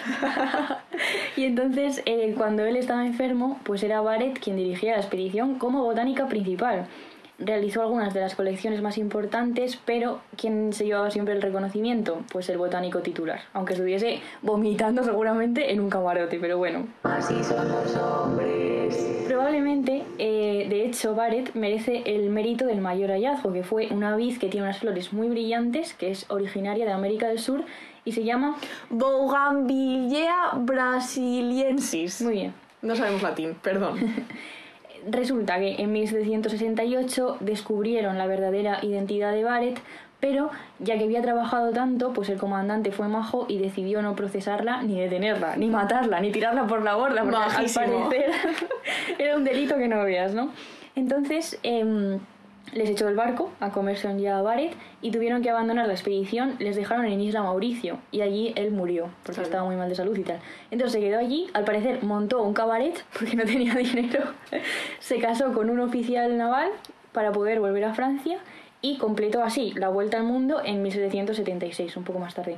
y 1.35 1.43
entonces, 1.43 2.01
eh, 2.05 2.33
cuando 2.37 2.63
él 2.63 2.77
estaba 2.77 3.05
enfermo, 3.05 3.59
pues 3.65 3.83
era 3.83 3.99
Barrett 3.99 4.39
quien 4.39 4.55
dirigía 4.55 4.93
la 4.93 4.99
expedición 4.99 5.55
como 5.55 5.83
botánica 5.83 6.29
principal. 6.29 6.87
Realizó 7.39 7.81
algunas 7.81 8.13
de 8.13 8.21
las 8.21 8.35
colecciones 8.35 8.81
más 8.81 8.97
importantes, 8.97 9.79
pero 9.85 10.21
¿quién 10.35 10.73
se 10.73 10.85
llevaba 10.85 11.11
siempre 11.11 11.35
el 11.35 11.41
reconocimiento? 11.41 12.23
Pues 12.31 12.49
el 12.49 12.57
botánico 12.57 13.01
titular, 13.01 13.41
aunque 13.53 13.73
estuviese 13.73 14.21
vomitando 14.41 15.03
seguramente 15.03 15.71
en 15.71 15.79
un 15.79 15.89
camarote, 15.89 16.39
pero 16.39 16.57
bueno. 16.57 16.87
Así 17.03 17.43
son 17.43 17.69
los 17.69 17.95
hombres. 17.95 19.25
Probablemente, 19.27 20.03
eh, 20.17 20.65
de 20.67 20.85
hecho, 20.85 21.13
Barrett 21.13 21.53
merece 21.53 22.01
el 22.05 22.29
mérito 22.29 22.65
del 22.65 22.81
mayor 22.81 23.11
hallazgo, 23.11 23.53
que 23.53 23.63
fue 23.63 23.87
una 23.91 24.15
vid 24.15 24.39
que 24.39 24.47
tiene 24.47 24.65
unas 24.65 24.79
flores 24.79 25.13
muy 25.13 25.29
brillantes, 25.29 25.93
que 25.93 26.09
es 26.09 26.25
originaria 26.29 26.85
de 26.85 26.91
América 26.91 27.27
del 27.27 27.39
Sur 27.39 27.63
y 28.03 28.13
se 28.13 28.23
llama... 28.23 28.55
Bougainvillea 28.89 30.53
brasiliensis. 30.55 32.21
Muy 32.21 32.33
bien. 32.33 32.53
No 32.81 32.95
sabemos 32.95 33.21
latín, 33.21 33.55
perdón. 33.61 33.99
Resulta 35.09 35.59
que 35.59 35.81
en 35.81 35.91
1768 35.91 37.37
descubrieron 37.39 38.17
la 38.17 38.27
verdadera 38.27 38.79
identidad 38.83 39.31
de 39.31 39.43
Barrett, 39.43 39.79
pero 40.19 40.49
ya 40.79 40.97
que 40.97 41.03
había 41.03 41.21
trabajado 41.21 41.71
tanto, 41.71 42.11
pues 42.13 42.29
el 42.29 42.37
comandante 42.37 42.91
fue 42.91 43.07
majo 43.07 43.45
y 43.47 43.59
decidió 43.59 44.01
no 44.01 44.15
procesarla, 44.15 44.81
ni 44.81 44.99
detenerla, 44.99 45.55
ni 45.55 45.67
matarla, 45.67 46.19
ni 46.19 46.31
tirarla 46.31 46.65
por 46.65 46.81
la 46.81 46.95
borda, 46.95 47.21
porque 47.21 47.37
Majísimo. 47.37 47.85
al 47.85 48.03
parecer 48.09 48.31
era 49.19 49.37
un 49.37 49.43
delito 49.43 49.77
que 49.77 49.87
no 49.87 50.03
veas, 50.03 50.33
¿no? 50.33 50.49
Entonces 50.95 51.59
em, 51.61 52.19
les 52.73 52.89
echó 52.89 53.07
el 53.07 53.15
barco 53.15 53.51
a 53.59 53.71
Commerson 53.71 54.19
y 54.19 54.27
a 54.27 54.41
Barrett 54.41 54.73
y 55.01 55.11
tuvieron 55.11 55.41
que 55.41 55.49
abandonar 55.49 55.87
la 55.87 55.93
expedición, 55.93 56.55
les 56.59 56.75
dejaron 56.75 57.05
en 57.05 57.19
Isla 57.21 57.41
Mauricio 57.43 57.97
y 58.11 58.21
allí 58.21 58.53
él 58.55 58.71
murió, 58.71 59.09
porque 59.23 59.33
Claro. 59.35 59.43
estaba 59.47 59.63
muy 59.65 59.75
mal 59.75 59.89
de 59.89 59.95
salud 59.95 60.17
y 60.17 60.23
tal. 60.23 60.39
Entonces 60.71 60.93
se 60.93 60.99
quedó 60.99 61.19
allí, 61.19 61.47
al 61.53 61.63
parecer 61.63 62.03
montó 62.03 62.41
un 62.43 62.53
cabaret 62.53 63.03
porque 63.17 63.35
no 63.35 63.43
tenía 63.45 63.73
dinero, 63.75 64.23
se 64.99 65.19
casó 65.19 65.53
con 65.53 65.69
un 65.69 65.79
oficial 65.79 66.37
naval 66.37 66.69
para 67.13 67.31
poder 67.31 67.59
volver 67.59 67.85
a 67.85 67.93
Francia 67.93 68.39
y 68.81 68.97
completó 68.97 69.43
así 69.43 69.73
la 69.75 69.89
vuelta 69.89 70.17
al 70.17 70.23
mundo 70.23 70.61
en 70.63 70.83
1776, 70.83 71.97
un 71.97 72.03
poco 72.03 72.19
más 72.19 72.35
tarde. 72.35 72.57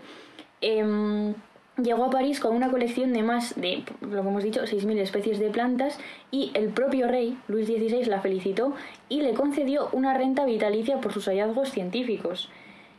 Em, 0.61 1.33
llegó 1.83 2.05
a 2.05 2.09
París 2.09 2.39
con 2.39 2.55
una 2.55 2.69
colección 2.69 3.13
de 3.13 3.23
más 3.23 3.55
de, 3.59 3.83
lo 4.01 4.21
que 4.21 4.27
hemos 4.27 4.43
dicho, 4.43 4.61
6.000 4.63 4.97
especies 4.99 5.39
de 5.39 5.49
plantas 5.49 5.99
y 6.31 6.51
el 6.53 6.69
propio 6.69 7.07
rey, 7.07 7.37
Luis 7.47 7.67
XVI, 7.67 8.05
la 8.05 8.21
felicitó 8.21 8.73
y 9.09 9.21
le 9.21 9.33
concedió 9.33 9.89
una 9.91 10.13
renta 10.13 10.45
vitalicia 10.45 10.99
por 11.01 11.13
sus 11.13 11.25
hallazgos 11.27 11.69
científicos. 11.71 12.49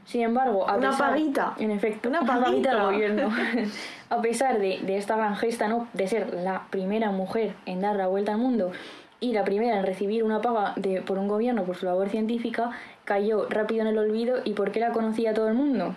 Sin 0.05 0.23
embargo, 0.23 0.69
a 0.69 0.77
Una 0.77 0.91
pesar- 0.91 1.11
paguita. 1.11 1.55
En 1.59 1.71
efecto, 1.71 2.09
Una 2.09 2.21
paguita 2.27 2.45
paguita. 2.47 2.71
del 2.75 2.83
gobierno. 2.83 3.31
a 4.11 4.21
pesar 4.23 4.59
de, 4.59 4.79
de 4.81 4.97
esta 4.97 5.17
gran 5.17 5.37
gesta, 5.37 5.69
¿no? 5.69 5.89
De 5.93 6.09
ser 6.09 6.33
la 6.35 6.67
primera 6.71 7.11
mujer 7.13 7.55
en 7.67 7.81
dar 7.81 7.97
la 7.97 8.07
vuelta 8.09 8.33
al 8.33 8.39
mundo 8.39 8.73
y 9.21 9.33
la 9.33 9.45
primera 9.45 9.79
en 9.79 9.85
recibir 9.87 10.25
una 10.25 10.41
paga 10.41 10.73
de, 10.77 11.03
por 11.03 11.19
un 11.19 11.29
gobierno 11.29 11.65
por 11.65 11.77
su 11.77 11.85
labor 11.87 12.09
científica, 12.09 12.71
cayó 13.05 13.47
rápido 13.51 13.83
en 13.83 13.89
el 13.89 13.99
olvido. 13.99 14.37
¿Y 14.45 14.55
por 14.55 14.73
qué 14.73 14.81
la 14.81 14.93
conocía 14.93 15.35
todo 15.35 15.47
el 15.49 15.55
mundo? 15.55 15.95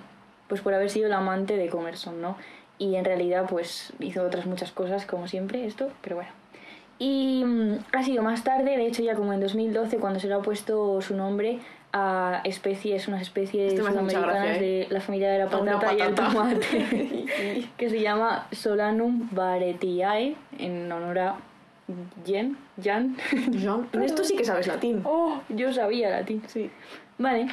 Pues 0.50 0.60
por 0.62 0.74
haber 0.74 0.90
sido 0.90 1.08
la 1.08 1.18
amante 1.20 1.56
de 1.56 1.70
Comerson, 1.70 2.22
¿no? 2.22 2.36
Y 2.84 2.96
en 2.98 3.06
realidad, 3.06 3.46
pues 3.50 3.94
hizo 4.00 4.24
otras 4.24 4.46
muchas 4.46 4.72
cosas, 4.72 5.06
como 5.06 5.28
siempre, 5.30 5.66
esto, 5.66 5.90
pero 6.02 6.18
bueno. 6.18 6.32
Y 7.00 7.44
mm, 7.46 7.78
ha 7.94 8.04
sido 8.04 8.24
más 8.24 8.44
tarde, 8.44 8.76
de 8.76 8.86
hecho 8.88 9.02
ya 9.02 9.16
como 9.16 9.32
en 9.32 9.40
2012, 9.40 9.98
cuando 10.00 10.20
se 10.20 10.28
le 10.28 10.34
ha 10.34 10.40
puesto 10.40 11.02
su 11.02 11.16
nombre 11.16 11.60
a 11.94 12.42
especies, 12.44 13.08
unas 13.08 13.22
especies 13.22 13.78
sudamericanas 13.78 14.36
gracia, 14.36 14.56
¿eh? 14.56 14.60
de 14.60 14.88
la 14.90 15.00
familia 15.00 15.32
de 15.32 15.38
la 15.40 15.46
A 15.46 15.58
una 15.58 15.80
patata 15.80 15.94
y 15.94 16.02
el 16.02 16.14
patata. 16.14 16.34
tomate, 16.34 17.26
que 17.78 17.90
se 17.90 18.02
llama 18.02 18.48
Solanum 18.52 19.30
baretiae, 19.32 20.36
en 20.60 20.92
honor 20.92 21.20
a 21.20 21.36
Jen, 22.26 22.58
Jan. 22.84 23.16
Jean, 23.52 23.88
en 23.94 24.04
esto 24.04 24.24
sí 24.26 24.36
que 24.36 24.44
sabes 24.44 24.68
latín. 24.68 25.02
Oh, 25.06 25.40
yo 25.50 25.72
sabía 25.72 26.10
latín. 26.10 26.42
Sí, 26.48 26.70
Vale, 27.18 27.48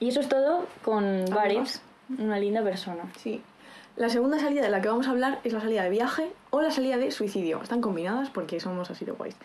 y 0.00 0.08
eso 0.08 0.20
es 0.20 0.28
todo 0.28 0.66
con 0.82 1.24
más? 1.30 1.82
una 2.18 2.38
linda 2.38 2.62
persona. 2.62 3.04
sí. 3.16 3.40
La 4.00 4.08
segunda 4.08 4.38
salida 4.38 4.62
de 4.62 4.70
la 4.70 4.80
que 4.80 4.88
vamos 4.88 5.08
a 5.08 5.10
hablar 5.10 5.40
es 5.44 5.52
la 5.52 5.60
salida 5.60 5.82
de 5.82 5.90
viaje 5.90 6.32
o 6.48 6.62
la 6.62 6.70
salida 6.70 6.96
de 6.96 7.10
suicidio. 7.10 7.60
Están 7.62 7.82
combinadas 7.82 8.30
porque 8.30 8.58
somos 8.58 8.90
así 8.90 9.04
de 9.04 9.12
guays. 9.12 9.36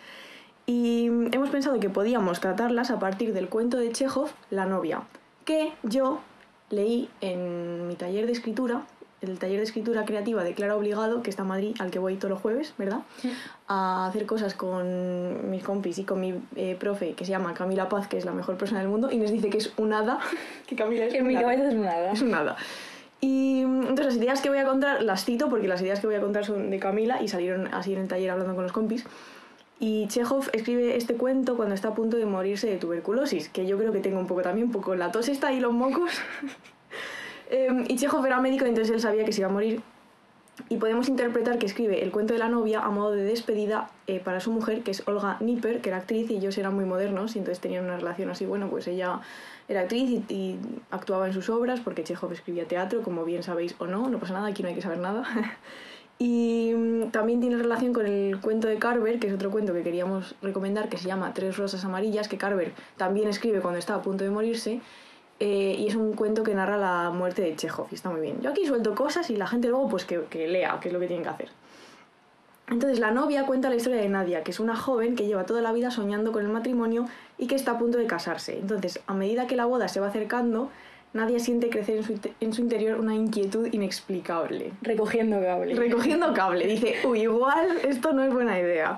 Y 0.65 1.07
hemos 1.33 1.49
pensado 1.49 1.77
que 1.81 1.89
podíamos 1.89 2.39
tratarlas 2.39 2.89
a 2.89 2.97
partir 2.97 3.33
del 3.33 3.49
cuento 3.49 3.75
de 3.77 3.91
Chekhov, 3.91 4.29
La 4.51 4.65
novia, 4.65 5.01
que 5.43 5.73
yo 5.83 6.21
leí 6.69 7.09
en 7.19 7.85
mi 7.89 7.95
taller 7.95 8.27
de 8.27 8.31
escritura, 8.31 8.83
el 9.19 9.37
taller 9.39 9.57
de 9.57 9.63
escritura 9.65 10.05
creativa 10.05 10.41
de 10.41 10.53
Clara 10.53 10.77
Obligado, 10.77 11.21
que 11.21 11.31
está 11.31 11.41
en 11.41 11.49
Madrid, 11.49 11.75
al 11.79 11.91
que 11.91 11.99
voy 11.99 12.15
todos 12.15 12.29
los 12.29 12.41
jueves, 12.41 12.73
¿verdad? 12.77 13.01
A 13.67 14.07
hacer 14.07 14.25
cosas 14.25 14.53
con 14.53 15.51
mis 15.51 15.65
compis 15.65 15.97
y 15.97 16.05
con 16.05 16.21
mi 16.21 16.33
eh, 16.55 16.77
profe, 16.79 17.11
que 17.11 17.25
se 17.25 17.31
llama 17.31 17.53
Camila 17.53 17.89
Paz, 17.89 18.07
que 18.07 18.17
es 18.17 18.23
la 18.23 18.31
mejor 18.31 18.55
persona 18.55 18.79
del 18.79 18.87
mundo, 18.87 19.11
y 19.11 19.17
nos 19.17 19.31
dice 19.31 19.49
que 19.49 19.57
es 19.57 19.73
un 19.75 19.91
hada, 19.91 20.19
que 20.65 20.77
Camila 20.77 21.03
es 21.07 21.13
En 21.13 21.23
un 21.23 21.27
mi 21.27 21.35
hada. 21.35 21.43
cabeza 21.43 21.67
es 21.67 21.75
nada. 21.75 22.11
Es 22.13 22.23
nada. 22.23 22.55
Y 23.25 23.65
mm, 23.65 23.87
entonces 23.87 24.05
las 24.05 24.15
ideas 24.17 24.41
que 24.41 24.49
voy 24.49 24.59
a 24.59 24.65
contar 24.65 25.01
las 25.01 25.25
cito 25.25 25.49
porque 25.49 25.67
las 25.67 25.81
ideas 25.81 25.99
que 25.99 26.05
voy 26.05 26.15
a 26.15 26.21
contar 26.21 26.45
son 26.45 26.69
de 26.69 26.79
Camila 26.79 27.23
y 27.23 27.27
salieron 27.27 27.73
así 27.73 27.93
en 27.93 28.01
el 28.01 28.07
taller 28.07 28.29
hablando 28.29 28.53
con 28.53 28.63
los 28.63 28.71
compis. 28.71 29.03
Y 29.79 30.07
Chekhov 30.07 30.49
escribe 30.53 30.95
este 30.95 31.15
cuento 31.15 31.57
cuando 31.57 31.73
está 31.73 31.89
a 31.89 31.95
punto 31.95 32.17
de 32.17 32.25
morirse 32.25 32.67
de 32.67 32.77
tuberculosis, 32.77 33.49
que 33.49 33.65
yo 33.65 33.77
creo 33.77 33.91
que 33.91 33.99
tengo 33.99 34.19
un 34.19 34.27
poco 34.27 34.41
también, 34.41 34.67
un 34.67 34.73
poco 34.73 34.95
la 34.95 35.11
tos 35.11 35.27
está 35.27 35.51
y 35.51 35.59
los 35.59 35.73
mocos. 35.73 36.11
Em, 37.47 37.85
y 37.87 37.95
Chekhov 37.95 38.25
era 38.25 38.41
médico, 38.41 38.65
entonces 38.65 38.91
él 38.91 38.99
sabía 38.99 39.23
que 39.23 39.31
se 39.31 39.41
iba 39.41 39.49
a 39.49 39.53
morir. 39.53 39.79
Y 40.67 40.77
podemos 40.77 41.07
interpretar 41.09 41.59
que 41.59 41.67
escribe 41.67 42.01
el 42.01 42.11
cuento 42.11 42.33
de 42.33 42.39
la 42.39 42.49
novia 42.49 42.79
a 42.79 42.89
modo 42.89 43.11
de 43.11 43.23
despedida 43.23 43.91
eh, 44.07 44.19
para 44.19 44.39
su 44.39 44.51
mujer, 44.51 44.81
que 44.81 44.89
es 44.89 45.07
Olga 45.07 45.37
Nipper, 45.41 45.79
que 45.79 45.89
era 45.89 45.99
actriz 45.99 46.31
y 46.31 46.37
ellos 46.37 46.57
eran 46.57 46.73
muy 46.73 46.85
modernos 46.85 47.35
y 47.35 47.39
entonces 47.39 47.61
tenían 47.61 47.85
una 47.85 47.97
relación 47.97 48.31
así. 48.31 48.47
Bueno, 48.47 48.67
pues 48.67 48.87
ella 48.87 49.21
era 49.67 49.81
actriz 49.81 50.09
y, 50.09 50.33
y 50.33 50.59
actuaba 50.91 51.27
en 51.27 51.33
sus 51.33 51.49
obras 51.49 51.79
porque 51.79 52.03
Chekhov 52.03 52.31
escribía 52.31 52.67
teatro, 52.67 53.01
como 53.01 53.25
bien 53.25 53.43
sabéis 53.43 53.75
o 53.79 53.87
no, 53.87 54.09
no 54.09 54.19
pasa 54.19 54.33
nada, 54.33 54.47
aquí 54.47 54.61
no 54.61 54.69
hay 54.69 54.75
que 54.75 54.81
saber 54.81 54.99
nada. 54.99 55.23
y 56.19 56.73
mm, 56.75 57.09
también 57.09 57.41
tiene 57.41 57.57
relación 57.57 57.93
con 57.93 58.05
el 58.05 58.39
cuento 58.39 58.67
de 58.67 58.77
Carver, 58.77 59.19
que 59.19 59.27
es 59.27 59.33
otro 59.33 59.51
cuento 59.51 59.73
que 59.73 59.83
queríamos 59.83 60.35
recomendar, 60.41 60.89
que 60.89 60.97
se 60.97 61.07
llama 61.07 61.33
Tres 61.33 61.57
rosas 61.57 61.83
amarillas, 61.83 62.27
que 62.27 62.37
Carver 62.37 62.73
también 62.97 63.27
escribe 63.27 63.61
cuando 63.61 63.79
está 63.79 63.95
a 63.95 64.01
punto 64.01 64.23
de 64.23 64.29
morirse. 64.29 64.81
Eh, 65.41 65.75
y 65.79 65.87
es 65.87 65.95
un 65.95 66.13
cuento 66.13 66.43
que 66.43 66.55
narra 66.55 66.77
la 66.77 67.09
muerte 67.09 67.41
de 67.41 67.57
Chekhov 67.57 67.87
y 67.91 67.95
está 67.95 68.09
muy 68.09 68.21
bien. 68.21 68.39
Yo 68.41 68.51
aquí 68.51 68.65
suelto 68.65 68.95
cosas 68.95 69.29
y 69.29 69.35
la 69.35 69.47
gente 69.47 69.67
luego 69.67 69.89
pues 69.89 70.05
que, 70.05 70.21
que 70.29 70.47
lea, 70.47 70.79
que 70.79 70.87
es 70.87 70.93
lo 70.93 70.99
que 70.99 71.07
tienen 71.07 71.23
que 71.23 71.29
hacer. 71.29 71.49
Entonces 72.67 72.99
la 72.99 73.11
novia 73.11 73.45
cuenta 73.45 73.69
la 73.69 73.75
historia 73.75 74.01
de 74.01 74.07
Nadia, 74.07 74.43
que 74.43 74.51
es 74.51 74.61
una 74.61 74.77
joven 74.77 75.15
que 75.15 75.27
lleva 75.27 75.45
toda 75.45 75.61
la 75.61 75.73
vida 75.73 75.91
soñando 75.91 76.31
con 76.31 76.43
el 76.45 76.51
matrimonio 76.51 77.05
y 77.37 77.47
que 77.47 77.55
está 77.55 77.71
a 77.71 77.77
punto 77.77 77.97
de 77.97 78.07
casarse. 78.07 78.57
Entonces, 78.57 78.99
a 79.07 79.13
medida 79.13 79.47
que 79.47 79.55
la 79.55 79.65
boda 79.65 79.87
se 79.87 79.99
va 79.99 80.07
acercando, 80.07 80.69
Nadia 81.13 81.39
siente 81.39 81.69
crecer 81.69 81.97
en 81.97 82.03
su, 82.03 82.19
en 82.41 82.53
su 82.53 82.61
interior 82.61 82.99
una 82.99 83.15
inquietud 83.15 83.67
inexplicable. 83.71 84.73
Recogiendo 84.81 85.39
cable. 85.39 85.75
Recogiendo 85.75 86.33
cable, 86.33 86.67
dice, 86.67 86.95
uy, 87.07 87.21
igual 87.21 87.77
esto 87.83 88.13
no 88.13 88.23
es 88.23 88.33
buena 88.33 88.59
idea. 88.59 88.97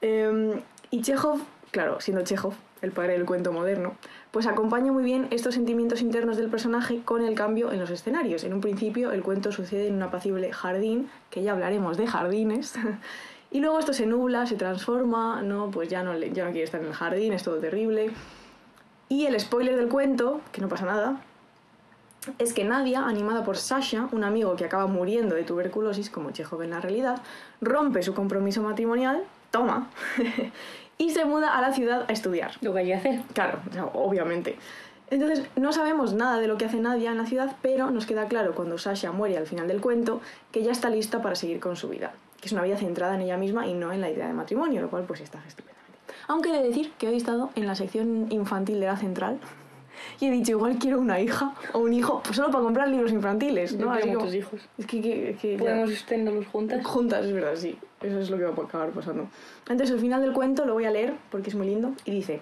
Eh, 0.00 0.60
y 0.90 1.02
Chekhov, 1.02 1.40
claro, 1.70 2.00
siendo 2.00 2.24
Chekhov, 2.24 2.54
el 2.82 2.90
padre 2.90 3.12
del 3.12 3.24
cuento 3.24 3.52
moderno, 3.52 3.94
pues 4.32 4.46
acompaña 4.46 4.92
muy 4.92 5.04
bien 5.04 5.28
estos 5.30 5.54
sentimientos 5.54 6.02
internos 6.02 6.36
del 6.36 6.48
personaje 6.48 7.00
con 7.04 7.22
el 7.22 7.34
cambio 7.34 7.72
en 7.72 7.78
los 7.78 7.90
escenarios. 7.90 8.44
En 8.44 8.52
un 8.52 8.60
principio 8.60 9.12
el 9.12 9.22
cuento 9.22 9.52
sucede 9.52 9.86
en 9.86 9.94
un 9.94 10.02
apacible 10.02 10.52
jardín, 10.52 11.08
que 11.30 11.42
ya 11.42 11.52
hablaremos 11.52 11.96
de 11.96 12.08
jardines, 12.08 12.74
y 13.52 13.60
luego 13.60 13.78
esto 13.78 13.92
se 13.92 14.06
nubla, 14.06 14.46
se 14.46 14.56
transforma, 14.56 15.42
no, 15.42 15.70
pues 15.70 15.88
ya 15.88 16.02
no, 16.02 16.16
ya 16.18 16.44
no 16.44 16.50
quiere 16.50 16.64
estar 16.64 16.80
en 16.80 16.86
el 16.88 16.94
jardín, 16.94 17.32
es 17.32 17.42
todo 17.42 17.58
terrible. 17.58 18.10
Y 19.08 19.26
el 19.26 19.38
spoiler 19.38 19.76
del 19.76 19.88
cuento, 19.88 20.40
que 20.52 20.62
no 20.62 20.68
pasa 20.68 20.86
nada, 20.86 21.20
es 22.38 22.54
que 22.54 22.64
Nadia, 22.64 23.04
animada 23.04 23.44
por 23.44 23.56
Sasha, 23.56 24.08
un 24.12 24.24
amigo 24.24 24.56
que 24.56 24.64
acaba 24.64 24.86
muriendo 24.86 25.34
de 25.34 25.42
tuberculosis, 25.42 26.08
como 26.08 26.30
Chekhov 26.30 26.62
en 26.62 26.70
la 26.70 26.80
realidad, 26.80 27.20
rompe 27.60 28.02
su 28.02 28.14
compromiso 28.14 28.62
matrimonial, 28.62 29.24
toma, 29.50 29.90
y 30.98 31.10
se 31.10 31.24
muda 31.24 31.56
a 31.56 31.60
la 31.60 31.72
ciudad 31.72 32.06
a 32.08 32.12
estudiar. 32.12 32.52
Lo 32.62 32.72
que 32.72 32.80
hay 32.80 32.86
que 32.86 32.94
hacer. 32.94 33.20
Claro, 33.34 33.60
obviamente. 33.94 34.56
Entonces, 35.10 35.44
no 35.56 35.74
sabemos 35.74 36.14
nada 36.14 36.38
de 36.38 36.48
lo 36.48 36.56
que 36.56 36.64
hace 36.64 36.80
Nadia 36.80 37.10
en 37.10 37.18
la 37.18 37.26
ciudad, 37.26 37.56
pero 37.60 37.90
nos 37.90 38.06
queda 38.06 38.28
claro 38.28 38.54
cuando 38.54 38.78
Sasha 38.78 39.12
muere 39.12 39.36
al 39.36 39.46
final 39.46 39.68
del 39.68 39.82
cuento 39.82 40.22
que 40.52 40.62
ya 40.62 40.72
está 40.72 40.88
lista 40.88 41.20
para 41.20 41.34
seguir 41.34 41.60
con 41.60 41.76
su 41.76 41.90
vida, 41.90 42.14
que 42.42 42.48
es 42.48 42.52
una 42.52 42.62
vida 42.62 42.76
centrada 42.76 43.14
en 43.14 43.22
ella 43.22 43.38
misma 43.38 43.66
y 43.66 43.72
no 43.72 43.90
en 43.92 44.02
la 44.02 44.10
idea 44.10 44.26
de 44.26 44.34
matrimonio, 44.34 44.82
lo 44.82 44.90
cual 44.90 45.04
pues 45.04 45.20
está 45.22 45.38
estupendamente. 45.48 45.98
Aunque 46.28 46.50
he 46.50 46.52
de 46.52 46.68
decir 46.68 46.92
que 46.98 47.06
hoy 47.08 47.14
he 47.14 47.16
estado 47.16 47.48
en 47.54 47.66
la 47.66 47.74
sección 47.74 48.26
infantil 48.30 48.80
de 48.80 48.86
la 48.86 48.96
central 48.98 49.38
y 50.20 50.26
he 50.26 50.30
dicho, 50.30 50.50
igual 50.52 50.76
quiero 50.78 50.98
una 50.98 51.20
hija 51.20 51.54
o 51.72 51.78
un 51.78 51.92
hijo, 51.92 52.20
pues 52.24 52.36
solo 52.36 52.50
para 52.50 52.64
comprar 52.64 52.88
libros 52.88 53.12
infantiles, 53.12 53.78
Yo 53.78 53.86
¿no? 53.86 53.92
quiero 53.92 54.08
Así 54.08 54.14
como- 54.18 54.32
hijos. 54.34 54.60
Es 54.76 54.86
que, 54.86 55.00
que- 55.00 55.36
que 55.40 55.52
ya- 55.56 55.58
¿Podemos 55.60 56.04
tenerlos 56.06 56.46
juntas? 56.48 56.84
Juntas, 56.84 57.24
es 57.24 57.32
verdad, 57.32 57.54
sí. 57.56 57.78
Eso 58.00 58.18
es 58.18 58.28
lo 58.30 58.36
que 58.36 58.42
va 58.44 58.50
a 58.50 58.66
acabar 58.66 58.90
pasando. 58.90 59.28
Entonces, 59.60 59.90
el 59.90 60.00
final 60.00 60.20
del 60.20 60.32
cuento 60.32 60.64
lo 60.66 60.74
voy 60.74 60.84
a 60.86 60.90
leer 60.90 61.14
porque 61.30 61.50
es 61.50 61.54
muy 61.54 61.68
lindo 61.68 61.92
y 62.04 62.10
dice: 62.10 62.40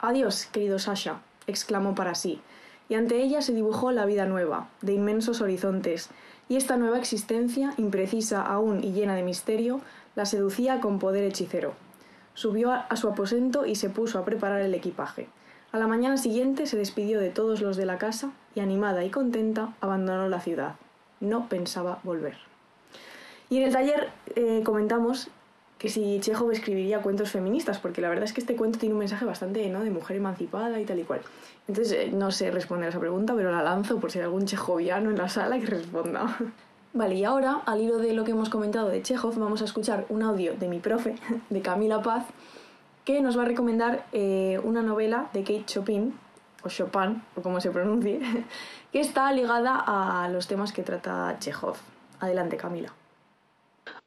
Adiós, 0.00 0.46
querido 0.46 0.78
Sasha, 0.78 1.20
exclamó 1.46 1.94
para 1.94 2.14
sí. 2.14 2.40
Y 2.88 2.94
ante 2.94 3.20
ella 3.22 3.42
se 3.42 3.52
dibujó 3.52 3.90
la 3.92 4.04
vida 4.06 4.26
nueva, 4.26 4.68
de 4.82 4.92
inmensos 4.92 5.40
horizontes, 5.40 6.08
y 6.48 6.56
esta 6.56 6.76
nueva 6.76 6.98
existencia, 6.98 7.74
imprecisa 7.76 8.42
aún 8.42 8.84
y 8.84 8.92
llena 8.92 9.14
de 9.14 9.22
misterio, 9.22 9.80
la 10.14 10.26
seducía 10.26 10.80
con 10.80 10.98
poder 10.98 11.24
hechicero. 11.24 11.74
Subió 12.34 12.70
a, 12.72 12.94
su 12.96 13.08
aposento 13.08 13.66
y 13.66 13.74
se 13.74 13.90
puso 13.90 14.18
a 14.18 14.24
preparar 14.24 14.60
el 14.60 14.74
equipaje. 14.74 15.28
A 15.72 15.78
la 15.78 15.86
mañana 15.86 16.16
siguiente 16.16 16.66
se 16.66 16.76
despidió 16.76 17.18
de 17.18 17.30
todos 17.30 17.60
los 17.60 17.76
de 17.76 17.86
la 17.86 17.98
casa 17.98 18.30
y, 18.54 18.60
animada 18.60 19.04
y 19.04 19.10
contenta, 19.10 19.74
abandonó 19.80 20.28
la 20.28 20.40
ciudad. 20.40 20.76
No 21.20 21.48
pensaba 21.48 21.98
volver. 22.02 22.36
Y 23.50 23.58
en 23.58 23.62
el 23.64 23.72
taller 23.72 24.10
eh, 24.34 24.62
comentamos 24.64 25.28
si 25.88 26.20
Chekhov 26.20 26.50
escribiría 26.52 27.00
cuentos 27.00 27.30
feministas, 27.30 27.78
porque 27.78 28.00
la 28.00 28.08
verdad 28.08 28.24
es 28.24 28.32
que 28.32 28.40
este 28.40 28.56
cuento 28.56 28.78
tiene 28.78 28.94
un 28.94 28.98
mensaje 28.98 29.24
bastante 29.24 29.68
¿no? 29.68 29.82
de 29.82 29.90
mujer 29.90 30.16
emancipada 30.16 30.80
y 30.80 30.84
tal 30.84 30.98
y 30.98 31.02
cual. 31.04 31.20
Entonces, 31.68 31.92
eh, 31.92 32.10
no 32.12 32.30
sé 32.30 32.50
responder 32.50 32.86
a 32.86 32.90
esa 32.90 33.00
pregunta, 33.00 33.34
pero 33.34 33.50
la 33.50 33.62
lanzo 33.62 33.98
por 33.98 34.10
si 34.10 34.18
hay 34.18 34.24
algún 34.24 34.46
chejoviano 34.46 35.10
en 35.10 35.18
la 35.18 35.28
sala 35.28 35.58
que 35.58 35.66
responda. 35.66 36.36
Vale, 36.92 37.14
y 37.14 37.24
ahora, 37.24 37.60
al 37.66 37.82
hilo 37.82 37.98
de 37.98 38.14
lo 38.14 38.24
que 38.24 38.30
hemos 38.30 38.48
comentado 38.48 38.88
de 38.88 39.02
Chekhov, 39.02 39.38
vamos 39.38 39.60
a 39.60 39.66
escuchar 39.66 40.06
un 40.08 40.22
audio 40.22 40.54
de 40.54 40.68
mi 40.68 40.78
profe, 40.78 41.16
de 41.50 41.60
Camila 41.60 42.00
Paz, 42.02 42.24
que 43.04 43.20
nos 43.20 43.36
va 43.36 43.42
a 43.42 43.46
recomendar 43.46 44.06
eh, 44.12 44.58
una 44.64 44.82
novela 44.82 45.28
de 45.32 45.40
Kate 45.40 45.64
Chopin, 45.66 46.14
o 46.62 46.68
Chopin, 46.68 47.22
o 47.36 47.42
como 47.42 47.60
se 47.60 47.70
pronuncie, 47.70 48.20
que 48.92 49.00
está 49.00 49.30
ligada 49.32 49.84
a 49.86 50.28
los 50.30 50.46
temas 50.46 50.72
que 50.72 50.82
trata 50.82 51.36
Chekhov. 51.38 51.76
Adelante, 52.20 52.56
Camila. 52.56 52.92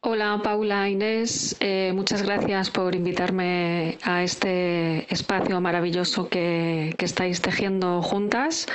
Hola 0.02 0.40
Paula, 0.42 0.88
Inés, 0.88 1.58
eh, 1.60 1.92
muchas 1.94 2.24
gracias 2.24 2.70
por 2.70 2.96
invitarme 2.96 3.98
a 4.04 4.24
este 4.24 5.06
espacio 5.14 5.60
maravilloso 5.60 6.30
que, 6.30 6.96
estáis 6.98 7.42
tejiendo 7.42 8.02
juntas 8.02 8.66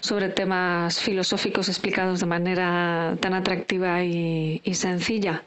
sobre 0.00 0.28
temas 0.28 1.00
filosóficos 1.00 1.68
explicados 1.68 2.18
de 2.18 2.26
manera 2.26 3.16
tan 3.20 3.34
atractiva 3.34 4.02
y, 4.02 4.60
sencilla. 4.74 5.44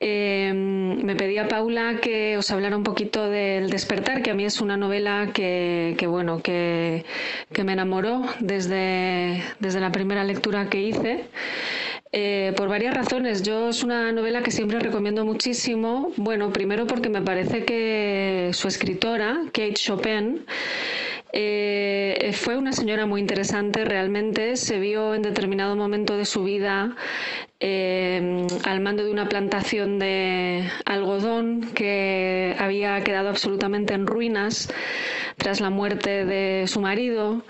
Eh, 0.00 0.52
me 0.52 1.14
pedía 1.14 1.46
Paula 1.46 2.00
que 2.02 2.36
os 2.36 2.50
hablara 2.50 2.76
un 2.76 2.82
poquito 2.82 3.30
del 3.30 3.70
despertar, 3.70 4.20
que 4.22 4.32
a 4.32 4.34
mí 4.34 4.44
es 4.44 4.60
una 4.60 4.76
novela 4.76 5.30
que, 5.32 5.96
bueno, 6.08 6.42
que 6.42 7.04
me 7.64 7.72
enamoró 7.72 8.22
desde, 8.40 9.44
desde 9.60 9.78
la 9.78 9.92
primera 9.92 10.24
lectura 10.24 10.68
que 10.68 10.82
hice. 10.82 11.28
Eh, 12.16 12.52
por 12.56 12.68
varias 12.68 12.94
razones. 12.94 13.42
Yo 13.42 13.70
es 13.70 13.82
una 13.82 14.12
novela 14.12 14.40
que 14.40 14.52
siempre 14.52 14.78
recomiendo 14.78 15.24
muchísimo. 15.24 16.12
Bueno, 16.16 16.52
primero 16.52 16.86
porque 16.86 17.08
me 17.08 17.20
parece 17.20 17.64
que 17.64 18.50
su 18.52 18.68
escritora, 18.68 19.40
Kate 19.46 19.74
Chopin, 19.74 20.46
eh, 21.32 22.30
fue 22.32 22.56
una 22.56 22.72
señora 22.72 23.06
muy 23.06 23.20
interesante, 23.20 23.84
realmente 23.84 24.56
se 24.56 24.78
vio 24.78 25.16
en 25.16 25.22
determinado 25.22 25.74
momento 25.74 26.16
de 26.16 26.24
su 26.24 26.44
vida 26.44 26.94
eh, 27.58 28.46
al 28.62 28.80
mando 28.80 29.02
de 29.02 29.10
una 29.10 29.28
plantación 29.28 29.98
de 29.98 30.70
algodón 30.84 31.72
que 31.74 32.54
había 32.60 33.02
quedado 33.02 33.30
absolutamente 33.30 33.94
en 33.94 34.06
ruinas 34.06 34.72
tras 35.36 35.60
la 35.60 35.70
muerte 35.70 36.24
de 36.24 36.66
su 36.66 36.80
marido 36.80 37.42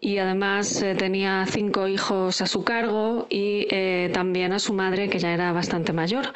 y 0.00 0.18
además 0.18 0.82
eh, 0.82 0.94
tenía 0.94 1.44
cinco 1.48 1.88
hijos 1.88 2.40
a 2.40 2.46
su 2.46 2.64
cargo 2.64 3.26
y 3.30 3.66
eh, 3.70 4.10
también 4.12 4.52
a 4.52 4.58
su 4.58 4.72
madre 4.72 5.08
que 5.08 5.18
ya 5.18 5.32
era 5.32 5.52
bastante 5.52 5.92
mayor. 5.92 6.32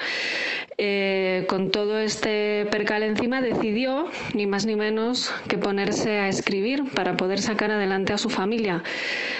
Eh, 0.78 1.44
con 1.48 1.70
todo 1.70 2.00
este 2.00 2.66
percal 2.70 3.02
encima 3.02 3.42
decidió 3.42 4.06
ni 4.34 4.46
más 4.46 4.64
ni 4.64 4.74
menos 4.74 5.32
que 5.46 5.58
ponerse 5.58 6.18
a 6.18 6.28
escribir 6.28 6.84
para 6.94 7.16
poder 7.16 7.40
sacar 7.40 7.70
adelante 7.70 8.12
a 8.12 8.18
su 8.18 8.30
familia. 8.30 8.82